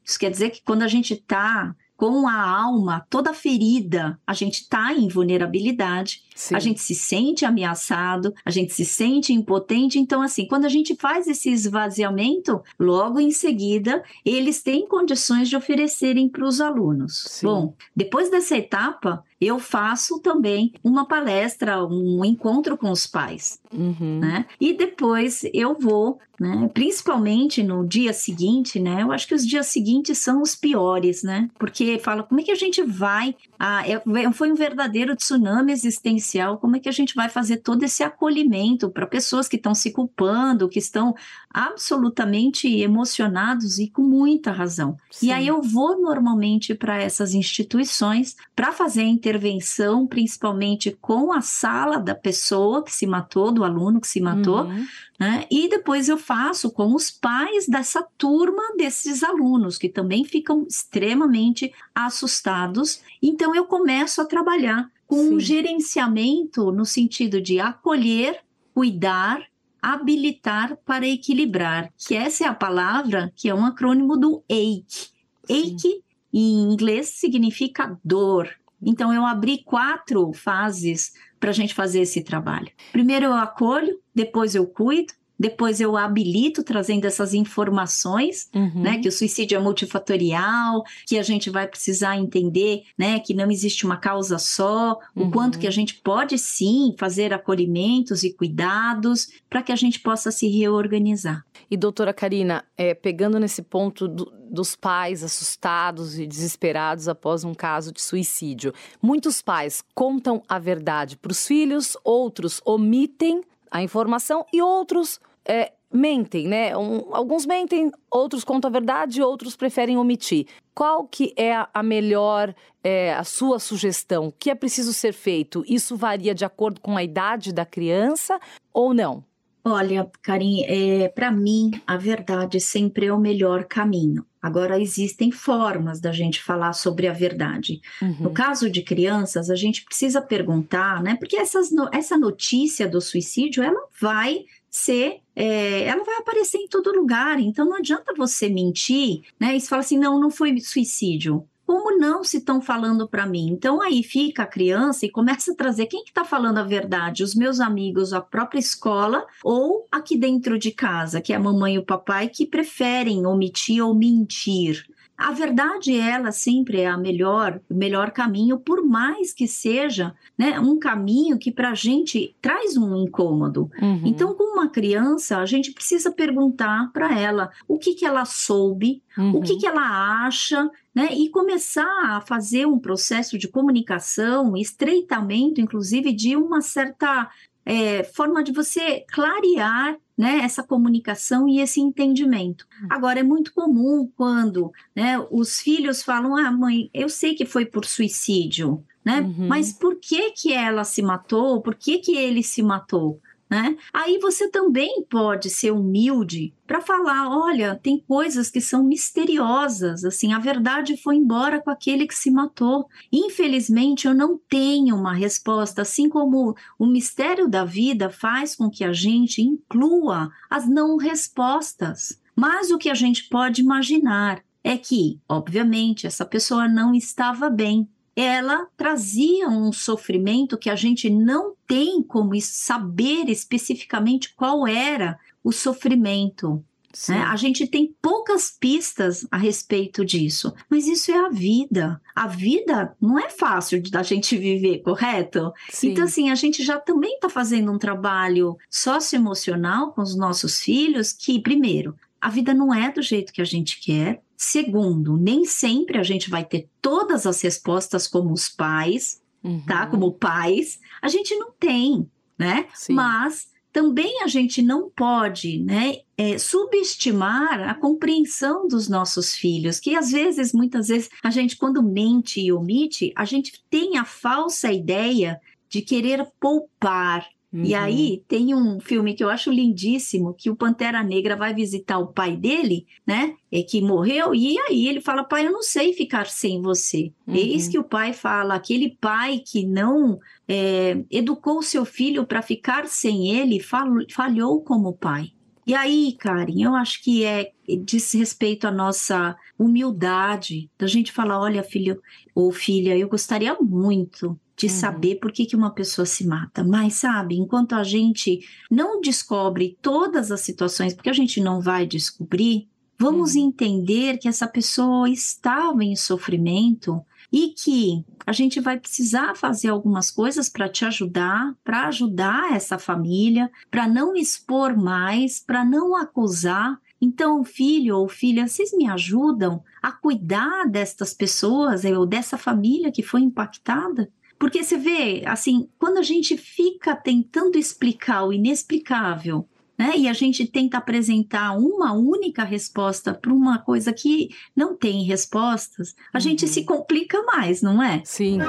Isso 0.05 0.19
quer 0.19 0.31
dizer 0.31 0.51
que 0.51 0.63
quando 0.63 0.83
a 0.83 0.89
gente 0.89 1.15
está 1.15 1.75
com 2.01 2.27
a 2.27 2.41
alma 2.41 3.07
toda 3.11 3.35
ferida, 3.35 4.19
a 4.27 4.33
gente 4.33 4.63
está 4.63 4.95
em 4.95 5.07
vulnerabilidade, 5.07 6.23
Sim. 6.35 6.55
a 6.55 6.59
gente 6.59 6.81
se 6.81 6.95
sente 6.95 7.45
ameaçado, 7.45 8.33
a 8.43 8.51
gente 8.51 8.73
se 8.73 8.87
sente 8.87 9.35
impotente. 9.35 9.99
Então, 9.99 10.23
assim, 10.23 10.47
quando 10.47 10.65
a 10.65 10.71
gente 10.71 10.97
faz 10.97 11.29
esse 11.29 11.51
esvaziamento, 11.51 12.63
logo 12.79 13.21
em 13.21 13.31
seguida, 13.31 14.03
eles 14.25 14.63
têm 14.63 14.89
condições 14.89 15.51
de 15.51 15.57
oferecerem 15.57 16.27
para 16.27 16.47
os 16.47 16.59
alunos. 16.59 17.23
Sim. 17.29 17.47
Bom, 17.47 17.75
depois 17.95 18.31
dessa 18.31 18.57
etapa, 18.57 19.23
eu 19.41 19.59
faço 19.59 20.21
também 20.21 20.73
uma 20.85 21.07
palestra, 21.07 21.83
um 21.87 22.23
encontro 22.25 22.77
com 22.77 22.91
os 22.91 23.07
pais, 23.07 23.59
uhum. 23.73 24.19
né? 24.21 24.45
E 24.61 24.75
depois 24.75 25.43
eu 25.55 25.79
vou, 25.79 26.19
né? 26.39 26.71
Principalmente 26.75 27.63
no 27.63 27.87
dia 27.87 28.13
seguinte, 28.13 28.79
né? 28.79 29.03
Eu 29.03 29.11
acho 29.11 29.27
que 29.27 29.35
os 29.35 29.47
dias 29.47 29.67
seguintes 29.67 30.19
são 30.19 30.43
os 30.43 30.55
piores, 30.55 31.23
né? 31.23 31.49
Porque 31.59 31.99
fala 31.99 32.23
como 32.23 32.41
é 32.41 32.43
que 32.43 32.51
a 32.51 32.57
gente 32.57 32.83
vai, 32.83 33.35
ah, 33.59 33.83
é, 33.89 34.03
foi 34.33 34.53
um 34.53 34.55
verdadeiro 34.55 35.17
tsunami 35.17 35.73
existencial, 35.73 36.59
como 36.59 36.77
é 36.77 36.79
que 36.79 36.89
a 36.89 36.93
gente 36.93 37.15
vai 37.15 37.31
fazer 37.31 37.59
todo 37.59 37.83
esse 37.83 38.03
acolhimento 38.03 38.91
para 38.91 39.07
pessoas 39.07 39.49
que 39.49 39.57
estão 39.57 39.75
se 39.75 39.91
culpando, 39.91 40.69
que 40.69 40.79
estão 40.79 41.15
absolutamente 41.53 42.69
emocionados 42.69 43.79
e 43.79 43.89
com 43.89 44.03
muita 44.03 44.53
razão. 44.53 44.97
Sim. 45.11 45.27
E 45.27 45.33
aí 45.33 45.47
eu 45.49 45.61
vou 45.61 46.01
normalmente 46.01 46.75
para 46.75 47.03
essas 47.03 47.35
instituições 47.35 48.37
para 48.55 48.71
fazer 48.71 49.01
a 49.01 49.09
intervenção, 49.09 50.07
principalmente 50.07 50.97
com 51.01 51.33
a 51.33 51.41
sala 51.41 51.99
da 51.99 52.15
pessoa 52.15 52.85
que 52.85 52.93
se 52.93 53.07
matou, 53.07 53.51
do 53.51 53.65
aluno 53.65 54.01
que 54.01 54.07
se 54.07 54.21
matou, 54.21 54.63
uhum. 54.63 54.87
né? 55.19 55.45
E 55.51 55.69
depois 55.69 56.09
eu 56.09 56.17
faço 56.17 56.71
com 56.71 56.95
os 56.95 57.11
pais 57.11 57.67
dessa 57.67 58.03
turma 58.17 58.63
desses 58.77 59.25
alunos 59.25 59.77
que 59.77 59.89
também 59.89 60.25
ficam 60.25 60.65
extremamente 60.69 61.73
assustados. 61.93 63.01
Então 63.21 63.55
eu 63.55 63.65
começo 63.65 64.23
a 64.23 64.25
trabalhar 64.25 64.89
com 65.05 65.17
Sim. 65.17 65.35
um 65.35 65.41
gerenciamento 65.41 66.71
no 66.71 66.87
sentido 66.87 67.41
de 67.41 67.59
acolher, 67.59 68.39
cuidar 68.73 69.50
habilitar 69.83 70.77
para 70.85 71.07
equilibrar, 71.07 71.93
que 71.97 72.15
essa 72.15 72.45
é 72.45 72.47
a 72.47 72.55
palavra 72.55 73.33
que 73.35 73.49
é 73.49 73.55
um 73.55 73.65
acrônimo 73.65 74.17
do 74.17 74.45
AIC. 74.51 75.11
AIC 75.49 76.03
em 76.33 76.73
inglês 76.73 77.09
significa 77.09 77.99
dor. 78.05 78.49
Então 78.83 79.13
eu 79.13 79.27
abri 79.27 79.63
quatro 79.65 80.33
fases 80.33 81.13
para 81.39 81.51
a 81.51 81.53
gente 81.53 81.75
fazer 81.75 82.01
esse 82.01 82.23
trabalho. 82.23 82.71
Primeiro 82.93 83.27
eu 83.27 83.35
acolho, 83.35 83.99
depois 84.15 84.55
eu 84.55 84.67
cuido, 84.67 85.13
depois 85.41 85.81
eu 85.81 85.97
habilito 85.97 86.63
trazendo 86.63 87.07
essas 87.07 87.33
informações, 87.33 88.51
uhum. 88.55 88.83
né, 88.83 88.99
que 88.99 89.09
o 89.09 89.13
suicídio 89.13 89.57
é 89.57 89.59
multifatorial, 89.59 90.85
que 91.07 91.19
a 91.19 91.23
gente 91.23 91.49
vai 91.49 91.67
precisar 91.67 92.19
entender, 92.19 92.83
né, 92.99 93.19
que 93.21 93.33
não 93.33 93.51
existe 93.51 93.87
uma 93.87 93.97
causa 93.97 94.39
só, 94.39 94.99
uhum. 95.17 95.29
o 95.29 95.31
quanto 95.31 95.59
que 95.59 95.67
a 95.67 95.71
gente 95.71 95.95
pode 95.95 96.37
sim 96.37 96.95
fazer 96.99 97.33
acolhimentos 97.33 98.23
e 98.23 98.35
cuidados 98.35 99.31
para 99.49 99.63
que 99.63 99.73
a 99.73 99.77
gente 99.77 99.99
possa 100.01 100.31
se 100.31 100.47
reorganizar. 100.47 101.43
E 101.71 101.77
doutora 101.77 102.13
Karina, 102.13 102.63
é, 102.77 102.93
pegando 102.93 103.41
nesse 103.41 103.63
ponto 103.63 104.07
do, 104.07 104.31
dos 104.51 104.77
pais 104.77 105.25
assustados 105.25 106.19
e 106.19 106.27
desesperados 106.27 107.09
após 107.09 107.45
um 107.45 107.55
caso 107.55 107.93
de 107.93 108.03
suicídio, 108.03 108.75
muitos 109.01 109.41
pais 109.41 109.83
contam 109.95 110.43
a 110.47 110.59
verdade 110.59 111.17
para 111.17 111.33
os 111.33 111.47
filhos, 111.47 111.97
outros 112.05 112.61
omitem 112.63 113.43
a 113.71 113.83
informação 113.83 114.45
e 114.53 114.61
outros 114.61 115.21
é, 115.47 115.73
mentem, 115.93 116.47
né? 116.47 116.77
Um, 116.77 117.15
alguns 117.15 117.45
mentem, 117.47 117.91
outros 118.11 118.45
contam 118.45 118.69
a 118.69 118.73
verdade, 118.73 119.23
outros 119.23 119.57
preferem 119.57 119.97
omitir. 119.97 120.47
Qual 120.75 121.07
que 121.07 121.35
é 121.37 121.67
a 121.73 121.83
melhor, 121.83 122.55
é, 122.83 123.15
a 123.15 123.25
sua 123.25 123.59
sugestão? 123.59 124.29
O 124.29 124.33
que 124.33 124.51
é 124.51 124.55
preciso 124.55 124.93
ser 124.93 125.13
feito? 125.13 125.65
Isso 125.67 125.97
varia 125.97 126.35
de 126.35 126.45
acordo 126.45 126.81
com 126.81 126.97
a 126.97 127.03
idade 127.03 127.53
da 127.53 127.67
criança 127.67 128.39
ou 128.73 128.95
não? 128.95 129.25
Olha, 129.63 130.11
Karim, 130.23 130.65
é, 130.65 131.09
para 131.09 131.31
mim, 131.31 131.71
a 131.87 131.97
verdade 131.97 132.59
sempre 132.59 133.07
é 133.07 133.13
o 133.13 133.19
melhor 133.19 133.65
caminho. 133.65 134.25
Agora, 134.41 134.81
existem 134.81 135.31
formas 135.31 136.01
da 136.01 136.13
gente 136.13 136.43
falar 136.43 136.73
sobre 136.73 137.07
a 137.07 137.13
verdade. 137.13 137.79
Uhum. 138.01 138.17
No 138.21 138.31
caso 138.31 138.71
de 138.71 138.83
crianças, 138.83 139.51
a 139.51 139.57
gente 139.57 139.85
precisa 139.85 140.23
perguntar, 140.23 141.03
né? 141.03 141.15
Porque 141.17 141.37
essas, 141.37 141.69
essa 141.93 142.17
notícia 142.17 142.89
do 142.89 143.03
suicídio, 143.03 143.63
ela 143.63 143.81
vai 144.01 144.47
ser, 144.71 145.19
é, 145.41 145.85
ela 145.85 146.05
vai 146.05 146.17
aparecer 146.17 146.59
em 146.59 146.69
todo 146.69 146.95
lugar, 146.95 147.41
então 147.41 147.65
não 147.65 147.77
adianta 147.77 148.13
você 148.15 148.47
mentir, 148.51 149.23
né? 149.41 149.57
E 149.57 149.61
você 149.61 149.69
fala 149.69 149.81
assim, 149.81 149.99
não, 149.99 150.21
não 150.21 150.31
foi 150.31 150.61
suicídio. 150.61 151.49
Como 151.65 151.97
não 151.97 152.23
se 152.23 152.39
estão 152.39 152.61
falando 152.61 153.09
para 153.09 153.27
mim? 153.27 153.49
Então 153.51 153.81
aí 153.81 154.03
fica 154.03 154.43
a 154.43 154.47
criança 154.47 155.07
e 155.07 155.11
começa 155.11 155.53
a 155.53 155.55
trazer 155.55 155.87
quem 155.87 156.05
que 156.05 156.11
está 156.11 156.27
falando 156.27 156.59
a 156.59 156.63
verdade? 156.63 157.23
Os 157.23 157.35
meus 157.35 157.59
amigos, 157.59 158.13
a 158.13 158.21
própria 158.21 158.59
escola 158.59 159.25
ou 159.43 159.87
aqui 159.91 160.15
dentro 160.15 160.59
de 160.59 160.73
casa, 160.73 161.23
que 161.23 161.33
é 161.33 161.37
a 161.37 161.41
mamãe 161.41 161.77
e 161.77 161.79
o 161.79 161.87
papai 161.87 162.29
que 162.29 162.45
preferem 162.45 163.25
omitir 163.25 163.83
ou 163.83 163.95
mentir. 163.95 164.85
A 165.21 165.33
verdade, 165.33 165.95
ela 165.95 166.33
sempre 166.33 166.81
é 166.81 166.87
a 166.87 166.97
melhor, 166.97 167.61
o 167.69 167.75
melhor 167.75 168.11
caminho, 168.11 168.59
por 168.59 168.83
mais 168.83 169.35
que 169.35 169.47
seja 169.47 170.15
né, 170.37 170.59
um 170.59 170.79
caminho 170.79 171.39
que 171.39 171.53
para 171.53 171.73
a 171.73 171.75
gente 171.75 172.35
traz 172.41 172.75
um 172.75 172.97
incômodo. 172.97 173.71
Uhum. 173.83 174.01
Então, 174.07 174.33
com 174.33 174.55
uma 174.55 174.71
criança, 174.71 175.37
a 175.37 175.45
gente 175.45 175.73
precisa 175.73 176.11
perguntar 176.11 176.91
para 176.91 177.19
ela 177.19 177.51
o 177.69 177.79
que, 177.79 177.93
que 177.93 178.07
ela 178.07 178.25
soube, 178.25 179.03
uhum. 179.19 179.37
o 179.37 179.43
que, 179.43 179.59
que 179.59 179.67
ela 179.67 180.25
acha, 180.25 180.71
né, 180.95 181.11
e 181.13 181.29
começar 181.29 181.87
a 182.07 182.23
fazer 182.23 182.67
um 182.67 182.79
processo 182.79 183.37
de 183.37 183.47
comunicação, 183.47 184.57
estreitamento, 184.57 185.61
inclusive, 185.61 186.15
de 186.15 186.35
uma 186.35 186.63
certa 186.63 187.29
é, 187.65 188.05
forma 188.05 188.43
de 188.43 188.53
você 188.53 189.05
clarear 189.13 189.97
né, 190.17 190.41
essa 190.41 190.63
comunicação 190.63 191.49
e 191.49 191.61
esse 191.61 191.81
entendimento. 191.81 192.67
Hum. 192.83 192.89
Agora, 192.91 193.21
é 193.21 193.23
muito 193.23 193.55
comum 193.55 194.11
quando 194.17 194.73
né, 194.95 195.19
os 195.31 195.61
filhos 195.61 196.03
falam: 196.03 196.37
Ah, 196.37 196.51
mãe, 196.51 196.91
eu 196.93 197.09
sei 197.09 197.35
que 197.35 197.47
foi 197.47 197.65
por 197.65 197.85
suicídio, 197.85 198.85
né? 199.05 199.21
Uhum. 199.21 199.49
Mas 199.49 199.73
por 199.73 199.97
que, 199.97 200.31
que 200.33 200.53
ela 200.53 200.85
se 200.85 201.01
matou? 201.01 201.61
Por 201.63 201.75
que, 201.75 201.99
que 201.99 202.17
ele 202.17 202.43
se 202.43 202.63
matou? 202.63 203.21
Né? 203.51 203.77
Aí 203.93 204.17
você 204.21 204.49
também 204.49 205.05
pode 205.11 205.51
ser 205.51 205.73
humilde 205.73 206.55
para 206.69 206.81
falar, 206.81 207.29
olha, 207.29 207.75
tem 207.75 207.99
coisas 207.99 208.49
que 208.49 208.61
são 208.61 208.85
misteriosas, 208.85 210.05
assim, 210.05 210.33
a 210.33 210.39
verdade 210.39 210.97
foi 210.97 211.17
embora 211.17 211.61
com 211.61 211.69
aquele 211.69 212.07
que 212.07 212.15
se 212.15 212.31
matou. 212.31 212.87
Infelizmente, 213.13 214.07
eu 214.07 214.15
não 214.15 214.39
tenho 214.49 214.95
uma 214.95 215.13
resposta, 215.13 215.83
assim 215.83 216.09
como 216.09 216.55
o 216.79 216.87
mistério 216.87 217.49
da 217.49 217.65
vida 217.65 218.09
faz 218.09 218.55
com 218.55 218.71
que 218.71 218.85
a 218.85 218.93
gente 218.93 219.43
inclua 219.43 220.31
as 220.49 220.69
não 220.69 220.97
respostas. 220.97 222.21
Mas 222.37 222.71
o 222.71 222.79
que 222.79 222.89
a 222.89 222.95
gente 222.95 223.29
pode 223.29 223.63
imaginar 223.63 224.45
é 224.63 224.77
que, 224.77 225.19
obviamente, 225.29 226.07
essa 226.07 226.25
pessoa 226.25 226.69
não 226.69 226.95
estava 226.95 227.51
bem, 227.51 227.89
ela 228.15 228.67
trazia 228.77 229.49
um 229.49 229.73
sofrimento 229.73 230.59
que 230.59 230.71
a 230.71 230.77
gente 230.77 231.09
não 231.09 231.55
tem 231.67 232.03
como 232.03 232.39
saber 232.41 233.29
especificamente 233.29 234.35
qual 234.35 234.67
era 234.67 235.19
o 235.43 235.53
sofrimento. 235.53 236.65
Né? 237.09 237.23
A 237.23 237.37
gente 237.37 237.67
tem 237.69 237.95
poucas 238.03 238.51
pistas 238.51 239.27
a 239.31 239.37
respeito 239.37 240.05
disso, 240.05 240.53
mas 240.69 240.89
isso 240.89 241.13
é 241.13 241.17
a 241.17 241.29
vida. 241.29 242.01
A 242.15 242.27
vida 242.27 242.97
não 243.01 243.19
é 243.19 243.31
fácil 243.31 243.81
da 243.91 244.03
gente 244.03 244.37
viver, 244.37 244.79
correto? 244.79 245.53
Sim. 245.69 245.91
Então, 245.91 246.05
assim, 246.05 246.31
a 246.31 246.35
gente 246.35 246.65
já 246.65 246.81
também 246.81 247.15
está 247.15 247.29
fazendo 247.29 247.71
um 247.71 247.79
trabalho 247.79 248.59
socioemocional 248.69 249.93
com 249.93 250.03
os 250.03 250.17
nossos 250.17 250.61
filhos 250.61 251.13
que, 251.13 251.41
primeiro, 251.41 251.95
a 252.21 252.29
vida 252.29 252.53
não 252.53 252.75
é 252.75 252.91
do 252.91 253.01
jeito 253.01 253.33
que 253.33 253.41
a 253.41 253.47
gente 253.47 253.81
quer. 253.81 254.21
Segundo, 254.43 255.19
nem 255.19 255.45
sempre 255.45 255.99
a 255.99 256.03
gente 256.03 256.31
vai 256.31 256.43
ter 256.43 256.67
todas 256.81 257.27
as 257.27 257.43
respostas 257.43 258.09
como 258.09 258.33
os 258.33 258.49
pais, 258.49 259.21
tá? 259.43 259.49
uhum. 259.49 259.67
tá? 259.67 259.87
Como 259.87 260.15
pais. 260.15 260.81
A 261.03 261.09
gente 261.09 261.35
não 261.35 261.53
tem, 261.53 262.11
né? 262.39 262.67
Sim. 262.73 262.95
Mas 262.95 263.49
também 263.71 264.23
a 264.23 264.27
gente 264.27 264.63
não 264.63 264.89
pode, 264.89 265.59
né? 265.59 265.97
É, 266.17 266.39
subestimar 266.39 267.69
a 267.69 267.75
compreensão 267.75 268.67
dos 268.67 268.89
nossos 268.89 269.35
filhos, 269.35 269.79
que 269.79 269.95
às 269.95 270.11
vezes, 270.11 270.55
muitas 270.55 270.89
vezes, 270.89 271.11
a 271.23 271.29
gente, 271.29 271.55
quando 271.55 271.83
mente 271.83 272.41
e 272.41 272.51
omite, 272.51 273.13
a 273.15 273.27
gente 273.27 273.63
tem 273.69 273.99
a 273.99 274.07
falsa 274.07 274.73
ideia 274.73 275.39
de 275.69 275.83
querer 275.83 276.27
poupar, 276.41 277.29
Uhum. 277.53 277.65
E 277.65 277.75
aí 277.75 278.23
tem 278.29 278.55
um 278.55 278.79
filme 278.79 279.15
que 279.15 279.25
eu 279.25 279.29
acho 279.29 279.51
lindíssimo, 279.51 280.35
que 280.35 280.49
o 280.49 280.57
Pantera 280.57 281.03
Negra 281.03 281.35
vai 281.35 281.53
visitar 281.53 281.99
o 281.99 282.13
pai 282.13 282.37
dele, 282.37 282.87
né? 283.05 283.35
É 283.51 283.63
que 283.63 283.81
morreu, 283.83 284.33
e 284.35 284.57
aí 284.59 284.87
ele 284.87 285.01
fala: 285.01 285.25
pai, 285.25 285.47
eu 285.47 285.53
não 285.53 285.63
sei 285.63 285.93
ficar 285.93 286.27
sem 286.27 286.63
você. 286.63 287.13
Uhum. 287.27 287.35
Eis 287.35 287.67
que 287.67 287.79
o 287.79 287.85
pai 287.85 288.13
fala: 288.13 288.55
aquele 288.55 288.97
pai 289.01 289.41
que 289.45 289.67
não 289.67 290.21
é, 290.47 291.03
educou 291.11 291.61
seu 291.61 291.85
filho 291.85 292.25
para 292.25 292.41
ficar 292.41 292.87
sem 292.87 293.37
ele, 293.37 293.61
falhou 293.61 294.63
como 294.63 294.93
pai. 294.93 295.33
E 295.71 295.75
aí, 295.75 296.17
Karen, 296.19 296.61
eu 296.61 296.75
acho 296.75 297.01
que 297.01 297.25
é 297.25 297.53
diz 297.85 298.13
respeito 298.15 298.67
à 298.67 298.73
nossa 298.73 299.37
humildade, 299.57 300.69
da 300.77 300.89
gente 300.89 301.13
falar: 301.13 301.39
olha, 301.39 301.63
filho 301.63 302.03
ou 302.35 302.51
filha, 302.51 302.99
eu 302.99 303.09
gostaria 303.09 303.57
muito 303.61 304.37
de 304.57 304.67
uhum. 304.67 304.73
saber 304.73 305.21
por 305.21 305.31
que, 305.31 305.47
que 305.47 305.55
uma 305.55 305.73
pessoa 305.73 306.05
se 306.05 306.27
mata. 306.27 306.65
Mas, 306.65 306.95
sabe, 306.95 307.37
enquanto 307.37 307.75
a 307.77 307.85
gente 307.85 308.41
não 308.69 309.01
descobre 309.01 309.79
todas 309.81 310.33
as 310.33 310.41
situações, 310.41 310.93
porque 310.93 311.09
a 311.09 311.13
gente 311.13 311.41
não 311.41 311.61
vai 311.61 311.87
descobrir, 311.87 312.67
vamos 312.99 313.37
uhum. 313.37 313.47
entender 313.47 314.19
que 314.19 314.27
essa 314.27 314.49
pessoa 314.49 315.09
estava 315.09 315.85
em 315.85 315.95
sofrimento 315.95 317.01
e 317.33 317.49
que 317.49 318.05
a 318.27 318.33
gente 318.33 318.61
vai 318.61 318.79
precisar 318.79 319.37
fazer 319.37 319.69
algumas 319.69 320.11
coisas 320.11 320.49
para 320.49 320.69
te 320.69 320.85
ajudar, 320.85 321.55
para 321.65 321.87
ajudar 321.87 322.53
essa 322.53 322.79
família, 322.79 323.51
para 323.71 323.89
não 323.89 324.17
expor 324.17 324.77
mais, 324.77 325.41
para 325.41 325.65
não 325.65 325.97
acusar. 325.97 326.81
Então, 327.01 327.43
filho 327.45 327.97
ou 327.97 328.09
filha, 328.09 328.47
vocês 328.47 328.73
me 328.77 328.89
ajudam 328.89 329.63
a 329.83 329.91
cuidar 329.91 330.67
destas 330.69 331.15
pessoas 331.15 331.85
ou 331.85 332.05
dessa 332.05 332.37
família 332.37 332.93
que 332.93 333.03
foi 333.03 333.21
impactada? 333.21 334.13
Porque 334.39 334.63
você 334.63 334.77
vê, 334.77 335.23
assim, 335.27 335.69
quando 335.79 335.99
a 335.99 336.03
gente 336.03 336.37
fica 336.37 336.97
tentando 336.97 337.59
explicar 337.59 338.25
o 338.25 338.33
inexplicável, 338.33 339.47
né, 339.81 339.97
e 339.97 340.09
a 340.09 340.13
gente 340.13 340.45
tenta 340.45 340.77
apresentar 340.77 341.57
uma 341.57 341.95
única 341.95 342.45
resposta 342.45 343.15
para 343.15 343.33
uma 343.33 343.59
coisa 343.59 343.95
que 343.95 344.29
não 344.55 344.77
tem 344.77 345.05
respostas, 345.05 345.95
a 346.13 346.19
uhum. 346.19 346.21
gente 346.21 346.47
se 346.47 346.65
complica 346.65 347.23
mais, 347.23 347.63
não 347.63 347.83
é? 347.83 348.03
Sim. 348.05 348.41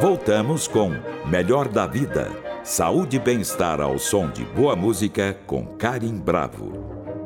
Voltamos 0.00 0.66
com 0.66 0.90
Melhor 1.30 1.68
da 1.68 1.86
Vida. 1.86 2.28
Saúde 2.64 3.18
e 3.18 3.20
bem-estar 3.20 3.80
ao 3.80 4.00
som 4.00 4.28
de 4.28 4.44
boa 4.46 4.74
música 4.74 5.38
com 5.46 5.64
Karim 5.76 6.18
Bravo. 6.18 6.72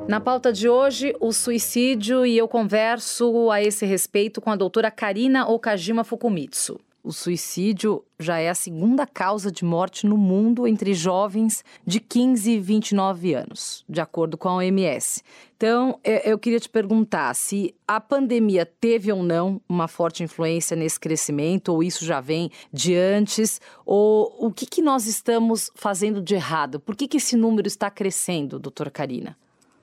Na 0.06 0.20
pauta 0.20 0.52
de 0.52 0.68
hoje, 0.68 1.16
o 1.18 1.32
suicídio 1.32 2.26
e 2.26 2.36
eu 2.36 2.46
converso 2.46 3.50
a 3.50 3.62
esse 3.62 3.86
respeito 3.86 4.42
com 4.42 4.50
a 4.50 4.56
doutora 4.56 4.90
Karina 4.90 5.48
Okajima 5.48 6.04
Fukumitsu. 6.04 6.78
O 7.06 7.12
suicídio 7.12 8.04
já 8.18 8.40
é 8.40 8.48
a 8.48 8.54
segunda 8.54 9.06
causa 9.06 9.48
de 9.48 9.64
morte 9.64 10.04
no 10.04 10.16
mundo 10.16 10.66
entre 10.66 10.92
jovens 10.92 11.62
de 11.86 12.00
15 12.00 12.50
e 12.50 12.58
29 12.58 13.32
anos, 13.32 13.84
de 13.88 14.00
acordo 14.00 14.36
com 14.36 14.48
a 14.48 14.56
OMS. 14.56 15.22
Então, 15.56 16.00
eu 16.02 16.36
queria 16.36 16.58
te 16.58 16.68
perguntar 16.68 17.32
se 17.34 17.72
a 17.86 18.00
pandemia 18.00 18.66
teve 18.66 19.12
ou 19.12 19.22
não 19.22 19.60
uma 19.68 19.86
forte 19.86 20.24
influência 20.24 20.76
nesse 20.76 20.98
crescimento, 20.98 21.68
ou 21.68 21.80
isso 21.80 22.04
já 22.04 22.20
vem 22.20 22.50
de 22.72 22.96
antes, 22.96 23.60
ou 23.84 24.36
o 24.40 24.50
que, 24.50 24.66
que 24.66 24.82
nós 24.82 25.06
estamos 25.06 25.70
fazendo 25.76 26.20
de 26.20 26.34
errado? 26.34 26.80
Por 26.80 26.96
que, 26.96 27.06
que 27.06 27.18
esse 27.18 27.36
número 27.36 27.68
está 27.68 27.88
crescendo, 27.88 28.58
doutora 28.58 28.90
Karina? 28.90 29.36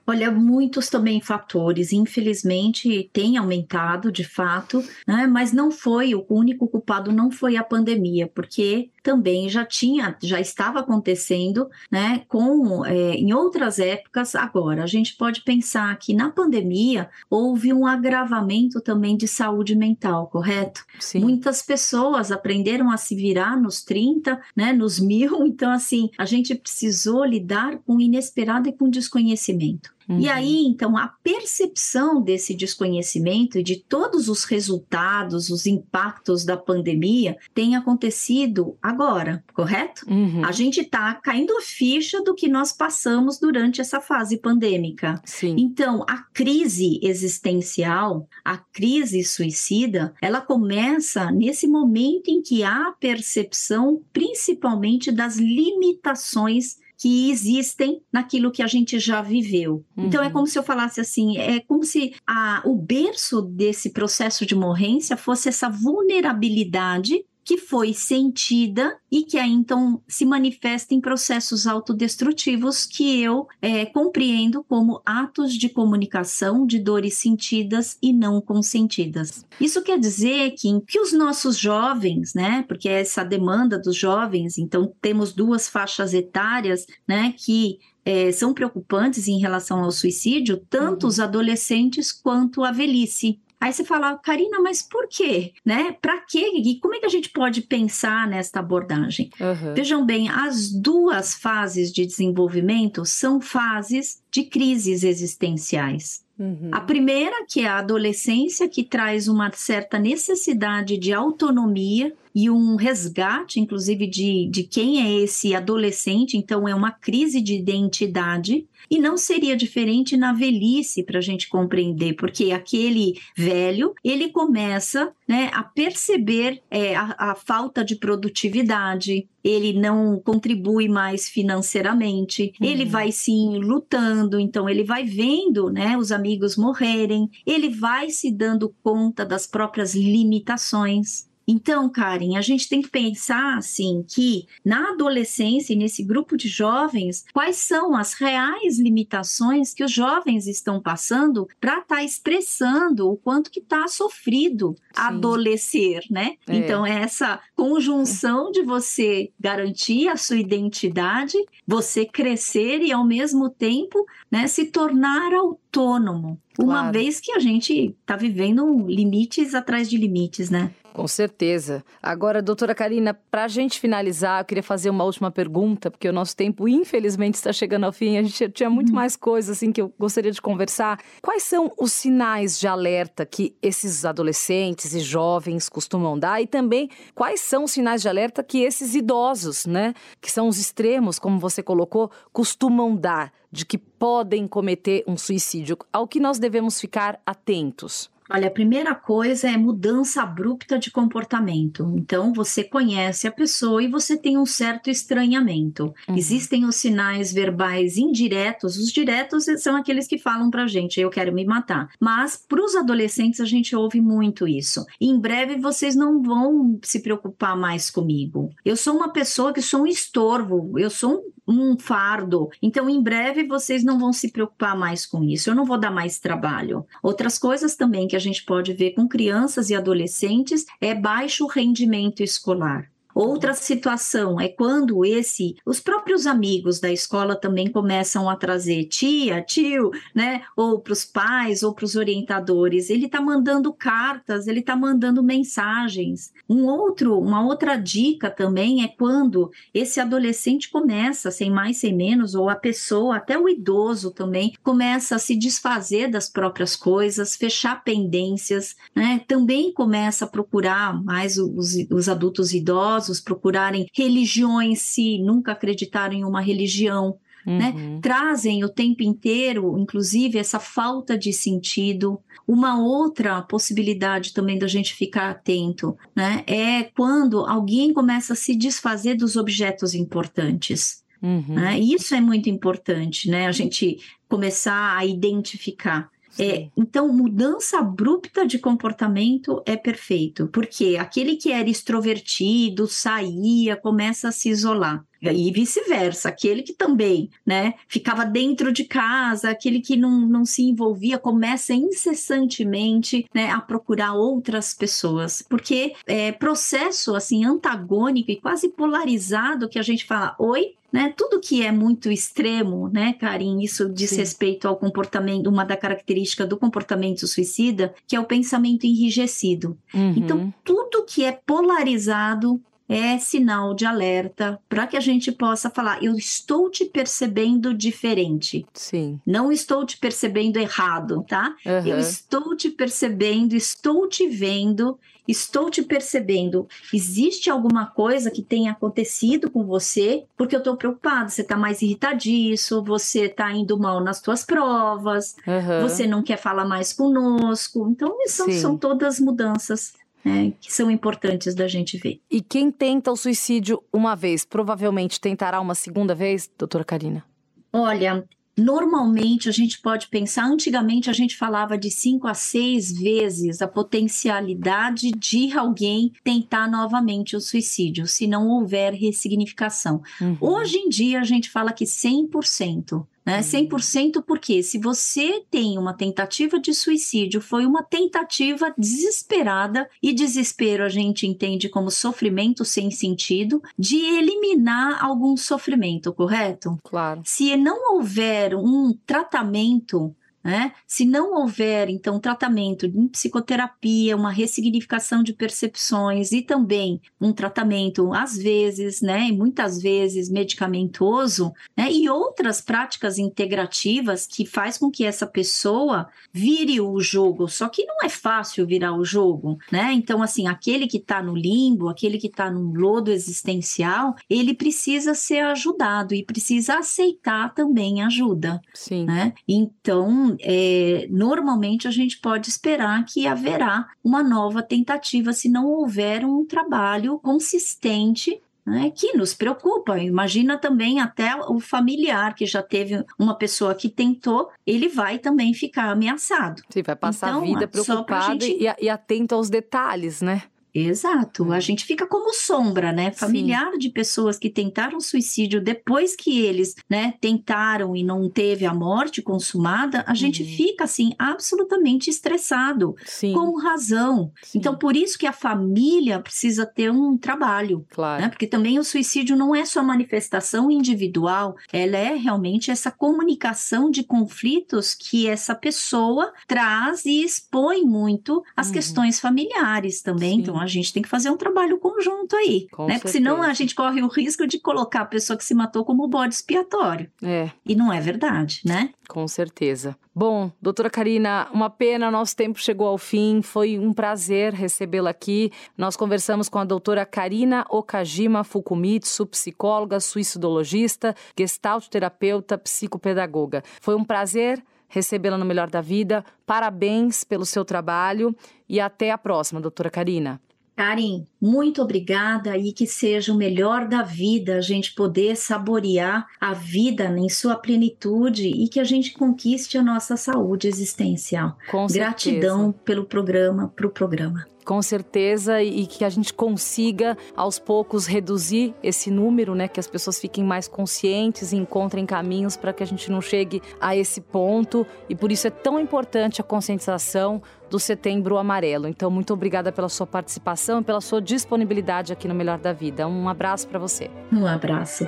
Olha, 0.06 0.30
muitos 0.30 0.90
também 0.90 1.22
fatores, 1.22 1.94
infelizmente, 1.94 3.10
tem 3.14 3.38
aumentado 3.38 4.12
de 4.12 4.26
fato, 4.26 4.84
né? 5.08 5.26
mas 5.28 5.54
não 5.54 5.72
foi, 5.72 6.14
o 6.14 6.26
único 6.30 6.68
culpado 6.68 7.12
não 7.12 7.32
foi 7.32 7.56
a 7.56 7.64
pandemia, 7.64 8.28
porque 8.28 8.90
também 9.04 9.50
já 9.50 9.66
tinha, 9.66 10.16
já 10.24 10.40
estava 10.40 10.80
acontecendo, 10.80 11.70
né, 11.92 12.24
com 12.28 12.86
é, 12.86 13.16
em 13.16 13.34
outras 13.34 13.78
épocas. 13.78 14.34
Agora, 14.34 14.84
a 14.84 14.88
gente 14.88 15.16
pode 15.16 15.42
pensar 15.42 15.96
que 16.00 16.14
na 16.14 16.32
pandemia 16.32 17.10
houve 17.30 17.74
um 17.74 17.86
agravamento 17.86 18.80
também 18.80 19.18
de 19.18 19.28
saúde 19.28 19.76
mental, 19.76 20.28
correto? 20.28 20.86
Sim. 21.00 21.20
Muitas 21.20 21.62
pessoas 21.62 22.32
aprenderam 22.32 22.90
a 22.90 22.98
se 22.98 23.14
virar 23.16 23.60
nos 23.60 23.84
30, 23.84 24.42
né, 24.56 24.72
nos 24.72 25.00
mil, 25.00 25.44
então 25.46 25.72
assim, 25.72 26.10
a 26.18 26.26
gente 26.26 26.56
precisou 26.56 27.26
lidar 27.26 27.78
com 27.80 27.98
o 27.98 28.02
inesperado 28.02 28.70
e 28.70 28.74
com 28.74 28.86
o 28.86 28.92
desconhecimento. 28.92 29.94
Uhum. 30.08 30.20
E 30.20 30.30
aí, 30.30 30.66
então, 30.66 30.98
a 30.98 31.08
percepção 31.08 32.22
desse 32.22 32.54
desconhecimento 32.54 33.58
e 33.58 33.64
de 33.64 33.78
todos 33.78 34.30
os 34.30 34.44
resultados, 34.44 35.50
os 35.50 35.66
impactos 35.66 36.46
da 36.46 36.58
pandemia 36.58 37.38
tem 37.54 37.76
acontecido 37.76 38.78
agora, 38.82 39.44
correto? 39.54 40.06
Uhum. 40.10 40.44
A 40.46 40.52
gente 40.52 40.82
está 40.82 41.14
caindo 41.16 41.58
a 41.58 41.62
ficha 41.62 42.22
do 42.22 42.36
que 42.36 42.48
nós 42.48 42.72
passamos 42.72 43.40
durante 43.40 43.82
essa 43.82 44.00
fase 44.00 44.38
pandêmica. 44.38 45.22
Sim. 45.26 45.56
Então, 45.58 46.04
a 46.08 46.18
crise 46.18 47.00
existencial, 47.02 48.28
a 48.44 48.58
crise 48.58 49.24
suicida, 49.24 50.14
ela 50.22 50.42
começa 50.42 51.32
nesse 51.32 51.68
momento 51.68 52.30
em 52.30 52.42
que 52.42 52.64
há 52.64 52.88
a 52.88 52.92
percepção, 52.94 54.02
principalmente, 54.12 55.12
das 55.12 55.38
limitações 55.38 56.83
que 56.98 57.30
existem 57.30 58.02
naquilo 58.12 58.52
que 58.52 58.62
a 58.62 58.68
gente 58.68 59.00
já 59.00 59.22
viveu. 59.22 59.84
Uhum. 59.96 60.06
Então 60.06 60.22
é 60.22 60.28
uhum. 60.28 60.34
como 60.34 60.48
se 60.48 60.58
eu 60.58 60.64
falasse 60.64 61.02
assim, 61.02 61.38
é 61.38 61.60
como 61.60 61.84
se 61.84 62.14
a, 62.26 62.62
o 62.66 62.76
berço 62.76 63.42
desse 63.42 63.92
processo 63.92 64.46
de 64.46 64.56
morrência 64.56 65.18
fosse 65.18 65.50
essa 65.50 65.70
vulnerabilidade 65.70 67.26
que 67.44 67.58
foi 67.58 67.94
sentida 67.94 68.98
e 69.12 69.24
que 69.24 69.38
aí 69.38 69.52
então 69.52 70.02
se 70.08 70.26
manifesta 70.26 70.94
em 70.94 71.02
processos 71.02 71.68
autodestrutivos 71.68 72.86
que 72.86 73.22
eu 73.22 73.48
é, 73.62 73.86
compreendo 73.86 74.64
como 74.64 75.02
atos 75.06 75.54
de 75.54 75.70
comunicação 75.70 76.66
de 76.66 76.80
dores 76.80 77.16
sentidas 77.16 77.98
e 78.02 78.14
não 78.14 78.42
consentidas. 78.42 79.46
Isso 79.60 79.82
quer 79.82 80.00
dizer 80.00 80.52
que, 80.52 80.82
que 80.88 81.00
os 81.00 81.14
nossos 81.14 81.58
jovens, 81.58 82.34
né, 82.34 82.64
porque 82.68 82.90
é 82.90 83.02
essa 83.02 83.24
demanda 83.24 83.78
dos 83.78 83.96
jovens, 83.96 84.58
então 84.58 84.94
temos 85.02 85.34
duas 85.34 85.68
faixas 85.68 86.14
etárias, 86.14 86.86
né, 87.08 87.34
que 87.38 87.80
é, 88.06 88.32
são 88.32 88.54
preocupantes 88.54 89.28
em 89.28 89.40
relação 89.40 89.84
ao 89.84 89.92
suicídio, 89.92 90.58
tanto 90.70 91.04
uhum. 91.04 91.10
os 91.10 91.20
adolescentes 91.20 92.12
quanto 92.12 92.64
a 92.64 92.72
velhice. 92.72 93.40
Aí 93.64 93.72
você 93.72 93.86
fala, 93.86 94.18
Karina, 94.18 94.60
mas 94.60 94.82
por 94.82 95.08
quê? 95.08 95.54
Né? 95.64 95.96
Para 96.02 96.20
quê? 96.20 96.52
E 96.54 96.78
como 96.82 96.96
é 96.96 97.00
que 97.00 97.06
a 97.06 97.10
gente 97.10 97.30
pode 97.30 97.62
pensar 97.62 98.28
nesta 98.28 98.60
abordagem? 98.60 99.30
Uhum. 99.40 99.74
Vejam 99.74 100.06
bem, 100.06 100.28
as 100.28 100.70
duas 100.70 101.34
fases 101.34 101.90
de 101.90 102.06
desenvolvimento 102.06 103.06
são 103.06 103.40
fases 103.40 104.22
de 104.30 104.44
crises 104.44 105.06
existenciais. 105.06 106.26
Uhum. 106.38 106.72
A 106.74 106.82
primeira, 106.82 107.46
que 107.48 107.62
é 107.62 107.68
a 107.68 107.78
adolescência, 107.78 108.68
que 108.68 108.84
traz 108.84 109.30
uma 109.30 109.50
certa 109.54 109.98
necessidade 109.98 110.98
de 110.98 111.14
autonomia 111.14 112.14
e 112.36 112.50
um 112.50 112.76
resgate, 112.76 113.60
inclusive, 113.60 114.08
de, 114.08 114.50
de 114.50 114.64
quem 114.64 115.02
é 115.02 115.24
esse 115.24 115.54
adolescente, 115.54 116.38
então 116.38 116.68
é 116.68 116.74
uma 116.74 116.92
crise 116.92 117.42
de 117.42 117.56
identidade. 117.56 118.68
E 118.90 119.00
não 119.00 119.18
seria 119.18 119.56
diferente 119.56 120.18
na 120.18 120.34
velhice 120.34 121.04
para 121.04 121.18
a 121.18 121.22
gente 121.22 121.48
compreender, 121.48 122.14
porque 122.14 122.52
aquele 122.52 123.14
velho 123.36 123.94
ele 124.04 124.30
começa 124.30 125.12
né, 125.28 125.50
a 125.54 125.64
perceber 125.64 126.62
é, 126.70 126.96
a, 126.96 127.16
a 127.18 127.36
falta 127.36 127.84
de 127.84 127.96
produtividade, 127.96 129.28
ele 129.44 129.74
não 129.74 130.20
contribui 130.20 130.88
mais 130.88 131.30
financeiramente, 131.30 132.54
uhum. 132.60 132.68
ele 132.68 132.86
vai 132.86 133.12
sim 133.12 133.58
lutando, 133.58 134.40
então 134.40 134.70
ele 134.70 134.84
vai 134.84 135.06
vendo, 135.06 135.70
né, 135.70 135.98
os 135.98 136.12
amigos 136.12 136.58
morrerem, 136.58 137.30
ele 137.46 137.70
vai 137.70 138.10
se 138.10 138.32
dando 138.32 138.74
conta 138.84 139.26
das 139.26 139.48
próprias 139.48 139.96
limitações. 139.96 141.32
Então, 141.48 141.90
Karen, 141.90 142.38
a 142.38 142.42
gente 142.42 142.70
tem 142.70 142.82
que 142.82 142.90
pensar 142.90 143.58
assim 143.58 144.04
que 144.08 144.48
na 144.64 144.92
adolescência 144.92 145.74
e 145.74 145.76
nesse 145.76 146.04
grupo 146.04 146.38
de 146.38 146.48
jovens, 146.48 147.26
quais 147.34 147.58
são 147.58 147.96
as 147.96 148.14
reais 148.14 148.80
limitações 148.80 149.74
que 149.74 149.84
os 149.84 149.92
jovens 149.92 150.48
estão 150.48 150.82
passando 150.82 151.48
para 151.60 151.80
estar 151.80 151.96
tá 151.96 152.04
expressando 152.04 153.10
o 153.10 153.18
quanto 153.18 153.52
que 153.52 153.60
está 153.60 153.88
sofrido 153.88 154.76
Sim. 154.78 155.02
adolescer, 155.02 156.02
né? 156.10 156.36
É. 156.48 156.56
Então, 156.56 156.86
é 156.86 157.02
essa 157.02 157.40
conjunção 157.56 158.52
de 158.52 158.62
você 158.62 159.32
garantir 159.40 160.08
a 160.08 160.16
sua 160.16 160.38
identidade, 160.38 161.38
você 161.68 162.06
crescer 162.06 162.82
e 162.82 162.92
ao 162.92 163.06
mesmo 163.06 163.50
tempo, 163.50 164.06
né, 164.32 164.48
se 164.48 164.66
tornar 164.66 165.34
autônomo. 165.34 166.40
Claro. 166.56 166.70
Uma 166.70 166.92
vez 166.92 167.20
que 167.20 167.32
a 167.32 167.40
gente 167.40 167.96
está 168.02 168.16
vivendo 168.16 168.86
limites 168.88 169.54
atrás 169.56 169.90
de 169.90 169.98
limites, 169.98 170.50
né? 170.50 170.72
Com 170.94 171.08
certeza. 171.08 171.84
Agora, 172.02 172.40
doutora 172.40 172.76
Karina, 172.76 173.16
para 173.16 173.46
a 173.46 173.48
gente 173.48 173.80
finalizar, 173.80 174.42
eu 174.42 174.46
queria 174.46 174.62
fazer 174.62 174.92
uma 174.92 175.04
última 175.04 175.32
pergunta, 175.32 175.90
porque 175.90 176.08
o 176.08 176.14
nosso 176.14 176.36
tempo, 176.38 176.68
infelizmente, 176.68 177.34
está 177.34 177.52
chegando 177.52 177.86
ao 177.86 177.92
fim. 177.92 178.16
A 178.16 178.22
gente 178.22 178.48
tinha 178.52 178.70
muito 178.70 178.90
uhum. 178.90 178.96
mais 178.96 179.16
coisas 179.16 179.58
assim 179.58 179.72
que 179.72 179.82
eu 179.82 179.92
gostaria 179.98 180.32
de 180.32 180.40
conversar. 180.40 181.00
Quais 181.20 181.44
são 181.44 181.74
os 181.80 181.92
sinais 181.92 182.60
de 182.60 182.68
alerta 182.68 183.26
que 183.26 183.56
esses 183.60 184.06
adolescentes 184.06 184.94
e 184.94 185.00
jovens 185.00 185.68
costumam 185.68 186.18
dar? 186.18 186.40
E 186.44 186.46
também, 186.46 186.90
quais 187.16 187.42
são 187.42 187.64
os 187.64 187.72
sinais 187.72 188.04
de 188.04 188.08
alerta 188.08 188.44
que 188.44 188.62
esses 188.62 188.94
idosos, 188.94 189.66
né, 189.66 189.96
que 190.22 190.32
são 190.32 190.48
os 190.48 190.60
extremos, 190.60 191.18
como 191.18 191.40
você 191.40 191.64
colocou, 191.64 192.12
costumam 192.32 192.96
dar 192.96 193.34
de 193.54 193.68
que 193.68 193.78
podem 193.78 194.48
cometer 194.48 195.04
um 195.08 195.16
suicídio? 195.16 195.78
Ao 195.94 196.08
que 196.08 196.20
nós 196.20 196.40
devemos 196.40 196.82
ficar 196.82 197.22
atentos? 197.24 198.10
Olha, 198.36 198.48
a 198.48 198.52
primeira 198.52 198.96
coisa 198.96 199.48
é 199.48 199.56
mudança 199.56 200.24
abrupta 200.24 200.80
de 200.80 200.90
comportamento. 200.90 201.94
Então, 201.96 202.34
você 202.34 202.64
conhece 202.64 203.28
a 203.28 203.32
pessoa 203.32 203.84
e 203.84 203.88
você 203.88 204.18
tem 204.18 204.40
um 204.40 204.46
certo 204.46 204.90
estranhamento. 204.90 205.94
Uhum. 206.10 206.18
Existem 206.18 206.66
os 206.66 206.78
sinais 206.78 207.32
verbais 207.32 207.96
indiretos. 207.96 208.76
Os 208.76 208.92
diretos 208.92 209.46
são 209.62 209.76
aqueles 209.76 210.08
que 210.08 210.18
falam 210.18 210.50
pra 210.50 210.66
gente, 210.66 211.00
eu 211.00 211.12
quero 211.12 211.32
me 211.32 211.46
matar. 211.46 211.90
Mas, 212.00 212.36
para 212.36 212.64
os 212.64 212.76
adolescentes, 212.76 213.40
a 213.40 213.46
gente 213.46 213.76
ouve 213.76 214.02
muito 214.02 214.48
isso. 214.48 214.84
Em 215.00 215.20
breve, 215.20 215.58
vocês 215.58 215.96
não 215.96 216.20
vão 216.20 216.80
se 216.82 217.02
preocupar 217.02 217.56
mais 217.56 217.92
comigo. 217.92 218.50
Eu 218.66 218.76
sou 218.76 218.96
uma 218.96 219.14
pessoa 219.14 219.54
que 219.54 219.62
sou 219.62 219.82
um 219.82 219.88
estorvo. 219.88 220.80
Eu 220.80 220.90
sou 220.90 221.24
um 221.48 221.78
fardo. 221.78 222.50
Então, 222.62 222.90
em 222.90 223.02
breve, 223.02 223.44
vocês 223.44 223.84
não 223.84 224.00
vão 224.00 224.14
se 224.14 224.32
preocupar 224.32 224.78
mais 224.78 225.06
com 225.06 225.24
isso. 225.24 225.50
Eu 225.50 225.56
não 225.56 225.66
vou 225.66 225.78
dar 225.78 225.92
mais 225.92 226.18
trabalho. 226.18 226.86
Outras 227.02 227.38
coisas 227.38 227.76
também 227.76 228.08
que 228.08 228.16
a 228.16 228.20
gente 228.24 228.44
pode 228.44 228.74
ver 228.74 228.92
com 228.92 229.08
crianças 229.08 229.70
e 229.70 229.76
adolescentes 229.76 230.66
é 230.80 230.96
baixo 230.96 231.46
rendimento 231.48 232.22
escolar. 232.24 232.93
Outra 233.14 233.54
situação 233.54 234.40
é 234.40 234.48
quando 234.48 235.06
esse, 235.06 235.56
os 235.66 235.80
próprios 235.80 236.26
amigos 236.26 236.80
da 236.80 236.92
escola 236.92 237.36
também 237.36 237.72
começam 237.72 238.30
a 238.30 238.36
trazer 238.36 238.86
tia, 238.86 239.42
tio, 239.42 239.92
né? 240.16 240.42
Ou 240.56 240.80
para 240.80 240.94
os 240.94 241.06
pais 241.06 241.62
ou 241.62 241.74
para 241.74 241.86
os 241.86 241.96
orientadores. 241.96 242.90
Ele 242.90 243.06
está 243.06 243.22
mandando 243.22 243.72
cartas, 243.72 244.48
ele 244.48 244.62
está 244.62 244.76
mandando 244.76 245.22
mensagens. 245.22 246.34
Um 246.50 246.66
outro, 246.66 247.20
uma 247.20 247.46
outra 247.46 247.76
dica 247.76 248.30
também 248.30 248.84
é 248.84 248.88
quando 248.88 249.52
esse 249.74 250.00
adolescente 250.00 250.72
começa, 250.72 251.30
sem 251.30 251.52
mais, 251.52 251.78
sem 251.78 251.96
menos, 251.96 252.34
ou 252.34 252.50
a 252.50 252.56
pessoa, 252.56 253.18
até 253.18 253.38
o 253.38 253.48
idoso 253.48 254.12
também, 254.12 254.54
começa 254.64 255.16
a 255.16 255.20
se 255.20 255.36
desfazer 255.36 256.10
das 256.10 256.30
próprias 256.30 256.76
coisas, 256.76 257.36
fechar 257.36 257.84
pendências, 257.84 258.76
né? 258.96 259.22
Também 259.28 259.72
começa 259.72 260.26
a 260.26 260.28
procurar 260.28 261.04
mais 261.04 261.38
os, 261.38 261.76
os 261.92 262.10
adultos 262.10 262.54
idosos 262.54 263.03
religiosos 263.04 263.20
procurarem 263.20 263.88
religiões 263.94 264.82
se 264.82 265.20
nunca 265.20 265.52
acreditaram 265.52 266.14
em 266.14 266.24
uma 266.24 266.42
religião. 266.42 267.18
Né? 267.46 267.74
Uhum. 267.76 267.96
Né? 267.96 268.00
Trazem 268.02 268.64
o 268.64 268.70
tempo 268.70 269.04
inteiro, 269.04 269.78
inclusive, 269.78 270.38
essa 270.38 270.60
falta 270.60 271.18
de 271.18 271.34
sentido. 271.34 272.20
Uma 272.48 272.82
outra 272.82 273.42
possibilidade 273.42 274.34
também 274.34 274.58
da 274.58 274.68
gente 274.68 274.94
ficar 274.94 275.30
atento 275.30 275.98
né? 276.16 276.44
é 276.48 276.84
quando 276.84 277.46
alguém 277.46 277.94
começa 277.94 278.34
a 278.34 278.36
se 278.36 278.56
desfazer 278.56 279.16
dos 279.16 279.36
objetos 279.36 279.94
importantes. 279.94 281.04
Uhum. 281.22 281.56
Né? 281.56 281.80
Isso 281.80 282.16
é 282.16 282.22
muito 282.22 282.50
importante, 282.50 283.30
né? 283.30 283.48
A 283.48 283.52
gente 283.54 283.98
começar 284.28 284.98
a 284.98 285.06
identificar. 285.06 286.10
É, 286.40 286.70
então, 286.76 287.14
mudança 287.14 287.78
abrupta 287.78 288.46
de 288.46 288.58
comportamento 288.58 289.62
é 289.66 289.78
perfeito, 289.78 290.48
porque 290.48 290.98
aquele 291.00 291.36
que 291.36 291.52
era 291.52 291.70
extrovertido, 291.70 292.88
saía, 292.88 293.76
começa 293.78 294.30
a 294.30 294.32
se 294.32 294.50
isolar. 294.50 295.06
E 295.32 295.52
vice-versa, 295.52 296.30
aquele 296.30 296.64
que 296.64 296.74
também 296.74 297.30
né, 297.46 297.76
ficava 297.88 298.26
dentro 298.26 298.72
de 298.72 298.84
casa, 298.84 299.50
aquele 299.50 299.80
que 299.80 299.96
não, 299.96 300.22
não 300.22 300.46
se 300.46 300.64
envolvia, 300.64 301.18
começa 301.18 301.74
incessantemente 301.74 303.26
né, 303.34 303.52
a 303.52 303.62
procurar 303.62 304.14
outras 304.14 304.74
pessoas. 304.74 305.42
Porque 305.42 305.94
é 306.06 306.32
processo 306.32 307.16
assim 307.16 307.46
antagônico 307.46 308.32
e 308.32 308.40
quase 308.40 308.70
polarizado 308.70 309.70
que 309.70 309.80
a 309.80 309.84
gente 309.84 310.06
fala, 310.06 310.36
oi, 310.40 310.74
né? 310.94 311.12
Tudo 311.18 311.40
que 311.40 311.64
é 311.64 311.72
muito 311.72 312.12
extremo, 312.12 312.88
né, 312.88 313.14
Karim, 313.14 313.62
isso 313.62 313.90
diz 313.90 314.12
Sim. 314.12 314.18
respeito 314.18 314.68
ao 314.68 314.78
comportamento, 314.78 315.48
uma 315.48 315.66
da 315.66 315.76
característica 315.76 316.46
do 316.46 316.56
comportamento 316.56 317.26
suicida, 317.26 317.96
que 318.08 318.16
é 318.16 318.20
o 318.20 318.26
pensamento 318.26 318.86
enrijecido. 318.86 319.76
Uhum. 319.92 320.14
Então, 320.16 320.54
tudo 320.64 321.04
que 321.04 321.24
é 321.24 321.32
polarizado 321.32 322.62
é 322.94 323.18
sinal 323.18 323.74
de 323.74 323.86
alerta 323.86 324.60
para 324.70 324.88
que 324.88 324.96
a 324.96 325.00
gente 325.00 325.32
possa 325.32 325.70
falar: 325.70 326.04
eu 326.04 326.16
estou 326.16 326.70
te 326.70 326.86
percebendo 326.86 327.74
diferente. 327.74 328.66
Sim. 328.74 329.20
Não 329.26 329.52
estou 329.52 329.86
te 329.86 329.98
percebendo 329.98 330.58
errado, 330.58 331.26
tá? 331.28 331.56
Uhum. 331.66 331.88
Eu 331.88 332.00
estou 332.00 332.56
te 332.56 332.70
percebendo, 332.70 333.56
estou 333.56 334.08
te 334.08 334.28
vendo 334.28 334.98
estou 335.28 335.70
te 335.70 335.82
percebendo. 335.82 336.68
Existe 336.94 337.50
alguma 337.50 337.86
coisa 337.88 338.30
que 338.30 338.42
tenha 338.42 338.72
acontecido 338.72 339.50
com 339.50 339.66
você? 339.66 340.26
Porque 340.38 340.56
eu 340.56 340.60
estou 340.60 340.76
preocupada. 340.76 341.30
Você 341.30 341.42
está 341.42 341.56
mais 341.56 341.82
irritadiço, 341.82 342.84
você 342.84 343.26
está 343.26 343.52
indo 343.52 343.78
mal 343.78 344.02
nas 344.02 344.18
suas 344.18 344.44
provas, 344.44 345.36
uhum. 345.48 345.82
você 345.82 346.06
não 346.06 346.22
quer 346.22 346.38
falar 346.38 346.66
mais 346.66 346.94
conosco. 346.94 347.88
Então, 347.90 348.16
são, 348.28 348.52
são 348.52 348.78
todas 348.78 349.20
mudanças 349.20 349.94
né, 350.24 350.54
que 350.60 350.72
são 350.72 350.90
importantes 350.90 351.54
da 351.54 351.68
gente 351.68 351.98
ver. 351.98 352.22
E 352.30 352.42
quem 352.42 352.72
tenta 352.72 353.12
o 353.12 353.16
suicídio 353.16 353.84
uma 353.92 354.16
vez, 354.16 354.46
provavelmente 354.46 355.20
tentará 355.20 355.60
uma 355.60 355.76
segunda 355.76 356.16
vez, 356.16 356.50
doutora 356.58 356.84
Karina? 356.84 357.26
Olha, 357.72 358.24
Normalmente 358.56 359.50
a 359.50 359.52
gente 359.52 359.82
pode 359.82 360.10
pensar, 360.10 360.46
antigamente 360.46 361.10
a 361.10 361.14
gente 361.14 361.36
falava 361.36 361.76
de 361.76 361.90
cinco 361.90 362.28
a 362.28 362.36
seis 362.36 362.92
vezes 362.92 363.64
a 363.64 363.68
potencialidade 363.68 365.10
de 365.10 365.52
alguém 365.58 366.12
tentar 366.24 366.70
novamente 366.70 367.36
o 367.36 367.42
suicídio, 367.42 368.06
se 368.06 368.28
não 368.28 368.48
houver 368.48 368.94
ressignificação. 368.94 370.04
Uhum. 370.22 370.38
Hoje 370.40 370.78
em 370.78 370.88
dia 370.88 371.20
a 371.20 371.24
gente 371.24 371.50
fala 371.50 371.74
que 371.74 371.86
100%. 371.86 373.04
Né? 373.26 373.40
100% 373.40 374.18
uhum. 374.18 374.22
porque 374.22 374.62
se 374.62 374.78
você 374.78 375.44
tem 375.50 375.78
uma 375.78 375.94
tentativa 375.94 376.60
de 376.60 376.74
suicídio, 376.74 377.40
foi 377.40 377.66
uma 377.66 377.84
tentativa 377.84 378.74
desesperada, 378.78 379.90
e 380.02 380.14
desespero 380.14 380.84
a 380.84 380.90
gente 380.90 381.26
entende 381.26 381.70
como 381.70 381.90
sofrimento 381.90 382.66
sem 382.66 382.92
sentido, 382.92 383.62
de 383.78 383.98
eliminar 383.98 385.04
algum 385.04 385.38
sofrimento, 385.38 386.14
correto? 386.14 386.78
Claro. 386.84 387.22
Se 387.24 387.56
não 387.56 387.96
houver 387.96 388.56
um 388.56 388.94
tratamento 389.06 390.14
né? 390.44 390.74
Se 390.86 391.06
não 391.06 391.42
houver, 391.42 391.90
então, 391.90 392.20
tratamento 392.20 392.86
em 392.86 393.08
psicoterapia, 393.08 394.16
uma 394.16 394.32
ressignificação 394.32 395.24
de 395.24 395.34
percepções 395.34 396.32
e 396.32 396.42
também 396.42 397.02
um 397.20 397.32
tratamento, 397.32 398.14
às 398.14 398.38
vezes, 398.38 399.02
né, 399.02 399.30
e 399.30 399.32
muitas 399.32 399.82
vezes 399.82 400.30
medicamentoso, 400.30 401.54
né, 401.78 401.92
e 401.92 402.10
outras 402.10 402.60
práticas 402.60 403.18
integrativas 403.18 404.28
que 404.28 404.46
faz 404.46 404.78
com 404.78 404.92
que 404.92 405.06
essa 405.06 405.26
pessoa 405.26 406.08
vire 406.32 406.82
o 406.82 407.00
jogo. 407.00 407.48
Só 407.48 407.70
que 407.70 407.86
não 407.86 407.98
é 408.04 408.10
fácil 408.10 408.66
virar 408.66 408.94
o 408.98 409.06
jogo, 409.06 409.58
né? 409.72 409.94
Então, 409.94 410.22
assim, 410.22 410.48
aquele 410.48 410.88
que 410.88 410.98
está 410.98 411.22
no 411.22 411.36
limbo, 411.36 411.90
aquele 411.90 412.18
que 412.18 412.28
está 412.28 412.50
num 412.52 412.74
lodo 412.74 413.12
existencial, 413.12 414.16
ele 414.30 414.54
precisa 414.54 415.14
ser 415.14 415.40
ajudado 415.40 416.14
e 416.14 416.24
precisa 416.24 416.80
aceitar 416.80 417.54
também 417.54 418.02
ajuda. 418.02 418.62
Sim. 418.74 419.06
Né? 419.06 419.34
Então, 419.48 420.33
é, 420.40 421.08
normalmente 421.10 421.88
a 421.88 421.92
gente 421.92 422.20
pode 422.20 422.50
esperar 422.50 423.04
que 423.06 423.28
haverá 423.28 423.88
uma 424.04 424.24
nova 424.24 424.62
tentativa 424.62 425.34
se 425.34 425.50
não 425.50 425.66
houver 425.66 426.26
um 426.26 426.46
trabalho 426.46 427.20
consistente 427.20 428.42
né, 428.66 428.92
que 428.92 429.16
nos 429.18 429.34
preocupa. 429.34 430.00
Imagina 430.00 430.58
também 430.58 431.00
até 431.00 431.36
o 431.36 431.60
familiar 431.60 432.34
que 432.34 432.46
já 432.46 432.62
teve 432.62 433.04
uma 433.20 433.36
pessoa 433.36 433.76
que 433.76 433.90
tentou, 433.90 434.50
ele 434.66 434.88
vai 434.88 435.20
também 435.20 435.54
ficar 435.54 435.90
ameaçado. 435.90 436.62
Sim, 436.70 436.82
vai 436.82 436.96
passar 436.96 437.30
então, 437.30 437.42
a 437.42 437.46
vida 437.46 437.68
preocupado 437.68 438.44
gente... 438.44 438.64
e, 438.64 438.86
e 438.86 438.90
atento 438.90 439.36
aos 439.36 439.50
detalhes, 439.50 440.22
né? 440.22 440.44
Exato, 440.74 441.52
a 441.52 441.58
é. 441.58 441.62
gente 441.62 441.86
fica 441.86 442.08
como 442.08 442.34
sombra, 442.34 442.92
né? 442.92 443.12
Familiar 443.12 443.72
Sim. 443.74 443.78
de 443.78 443.90
pessoas 443.90 444.40
que 444.40 444.50
tentaram 444.50 445.00
suicídio 445.00 445.62
depois 445.62 446.16
que 446.16 446.40
eles, 446.40 446.76
né, 446.90 447.14
tentaram 447.22 447.96
e 447.96 448.04
não 448.04 448.30
teve 448.30 448.66
a 448.66 448.74
morte 448.74 449.22
consumada, 449.22 450.04
a 450.08 450.16
gente 450.16 450.42
uhum. 450.42 450.50
fica 450.50 450.84
assim 450.86 451.14
absolutamente 451.20 452.10
estressado, 452.10 452.96
Sim. 453.06 453.34
com 453.34 453.58
razão. 453.60 454.32
Sim. 454.42 454.58
Então 454.58 454.76
por 454.76 454.96
isso 454.96 455.18
que 455.18 455.28
a 455.28 455.34
família 455.34 456.20
precisa 456.20 456.66
ter 456.66 456.92
um 456.92 457.18
trabalho, 457.18 457.86
claro. 457.92 458.24
né? 458.24 458.30
Porque 458.30 458.48
também 458.48 458.80
o 458.80 458.84
suicídio 458.84 459.36
não 459.36 459.54
é 459.54 459.66
só 459.66 459.84
manifestação 459.84 460.72
individual, 460.72 461.56
ela 461.72 461.98
é 461.98 462.16
realmente 462.16 462.72
essa 462.72 462.90
comunicação 462.90 463.92
de 463.92 464.04
conflitos 464.04 464.96
que 464.96 465.28
essa 465.28 465.54
pessoa 465.54 466.34
traz 466.48 467.06
e 467.06 467.24
expõe 467.24 467.84
muito 467.84 468.44
as 468.56 468.68
uhum. 468.68 468.74
questões 468.74 469.20
familiares 469.20 470.02
também. 470.02 470.40
Então 470.40 470.63
a 470.64 470.68
gente 470.68 470.94
tem 470.94 471.04
que 471.04 471.10
fazer 471.10 471.30
um 471.30 471.38
trabalho 471.38 471.78
conjunto 471.78 472.36
aí, 472.36 472.68
Com 472.72 472.88
né? 472.88 472.96
Porque 472.96 473.10
senão 473.10 473.42
a 473.42 473.54
gente 473.54 473.76
corre 473.76 474.02
o 474.02 474.08
risco 474.08 474.48
de 474.48 474.60
colocar 474.60 475.02
a 475.02 475.06
pessoa 475.06 475.38
que 475.38 475.44
se 475.44 475.54
matou 475.54 475.86
como 475.86 476.08
bode 476.08 476.34
expiatório. 476.34 477.12
É. 477.22 477.50
E 477.66 477.76
não 477.76 477.92
é 477.92 478.00
verdade, 478.00 478.62
né? 478.66 478.90
Com 479.08 479.28
certeza. 479.28 479.96
Bom, 480.16 480.52
doutora 480.62 480.90
Karina, 480.90 481.48
uma 481.52 481.70
pena, 481.70 482.10
nosso 482.10 482.36
tempo 482.36 482.60
chegou 482.60 482.88
ao 482.88 482.98
fim. 482.98 483.42
Foi 483.42 483.78
um 483.78 483.92
prazer 483.94 484.54
recebê-la 484.54 485.10
aqui. 485.10 485.52
Nós 485.78 485.96
conversamos 485.96 486.48
com 486.48 486.60
a 486.60 486.64
doutora 486.64 487.06
Karina 487.06 487.66
Okajima 487.70 488.44
Fukumitsu, 488.44 489.26
psicóloga, 489.26 490.00
suicidologista, 490.00 491.16
gestalt 491.38 491.88
terapeuta, 491.88 492.58
psicopedagoga. 492.58 493.64
Foi 493.82 493.96
um 493.96 494.04
prazer 494.04 494.64
recebê-la 494.94 495.38
no 495.38 495.46
Melhor 495.46 495.70
da 495.70 495.82
Vida. 495.82 496.24
Parabéns 496.46 497.24
pelo 497.24 497.46
seu 497.46 497.66
trabalho 497.66 498.36
e 498.70 498.80
até 498.80 499.10
a 499.10 499.18
próxima, 499.18 499.60
doutora 499.60 499.90
Karina. 499.90 500.40
Karim, 500.76 501.26
muito 501.42 501.82
obrigada 501.82 502.58
e 502.58 502.72
que 502.74 502.88
seja 502.88 503.32
o 503.32 503.38
melhor 503.38 503.88
da 503.88 504.02
vida 504.02 504.58
a 504.58 504.62
gente 504.62 504.94
poder 504.94 505.36
saborear 505.36 506.26
a 506.40 506.54
vida 506.54 507.06
em 507.18 507.30
sua 507.30 507.56
plenitude 507.56 508.48
e 508.48 508.68
que 508.68 508.80
a 508.80 508.84
gente 508.84 509.14
conquiste 509.14 509.78
a 509.78 509.84
nossa 509.84 510.18
saúde 510.18 510.68
existencial. 510.68 511.58
Com 511.70 511.88
Gratidão 511.88 512.72
pelo 512.72 513.06
programa, 513.06 513.72
para 513.76 513.88
o 513.88 513.92
programa. 513.92 514.53
Com 514.66 514.82
certeza, 514.82 515.62
e 515.62 515.86
que 515.86 516.06
a 516.06 516.10
gente 516.10 516.34
consiga 516.34 517.18
aos 517.36 517.60
poucos 517.60 518.06
reduzir 518.06 518.74
esse 518.82 519.12
número, 519.12 519.54
né? 519.56 519.68
Que 519.68 519.80
as 519.80 519.88
pessoas 519.88 520.20
fiquem 520.20 520.44
mais 520.44 520.68
conscientes 520.68 521.52
e 521.52 521.56
encontrem 521.58 522.06
caminhos 522.06 522.56
para 522.56 522.74
que 522.74 522.84
a 522.84 522.86
gente 522.86 523.12
não 523.12 523.22
chegue 523.22 523.62
a 523.80 523.96
esse 523.96 524.22
ponto. 524.22 524.86
E 525.10 525.16
por 525.16 525.32
isso 525.32 525.48
é 525.48 525.50
tão 525.50 525.80
importante 525.80 526.42
a 526.42 526.44
conscientização 526.44 527.42
do 527.70 527.80
Setembro 527.80 528.38
Amarelo. 528.38 528.88
Então, 528.88 529.10
muito 529.10 529.34
obrigada 529.34 529.72
pela 529.72 529.90
sua 529.90 530.06
participação 530.06 530.82
e 530.82 530.84
pela 530.84 531.02
sua 531.02 531.22
disponibilidade 531.22 532.14
aqui 532.14 532.28
no 532.28 532.36
Melhor 532.36 532.60
da 532.60 532.72
Vida. 532.72 533.08
Um 533.08 533.28
abraço 533.28 533.68
para 533.68 533.80
você. 533.80 534.10
Um 534.32 534.46
abraço. 534.46 535.08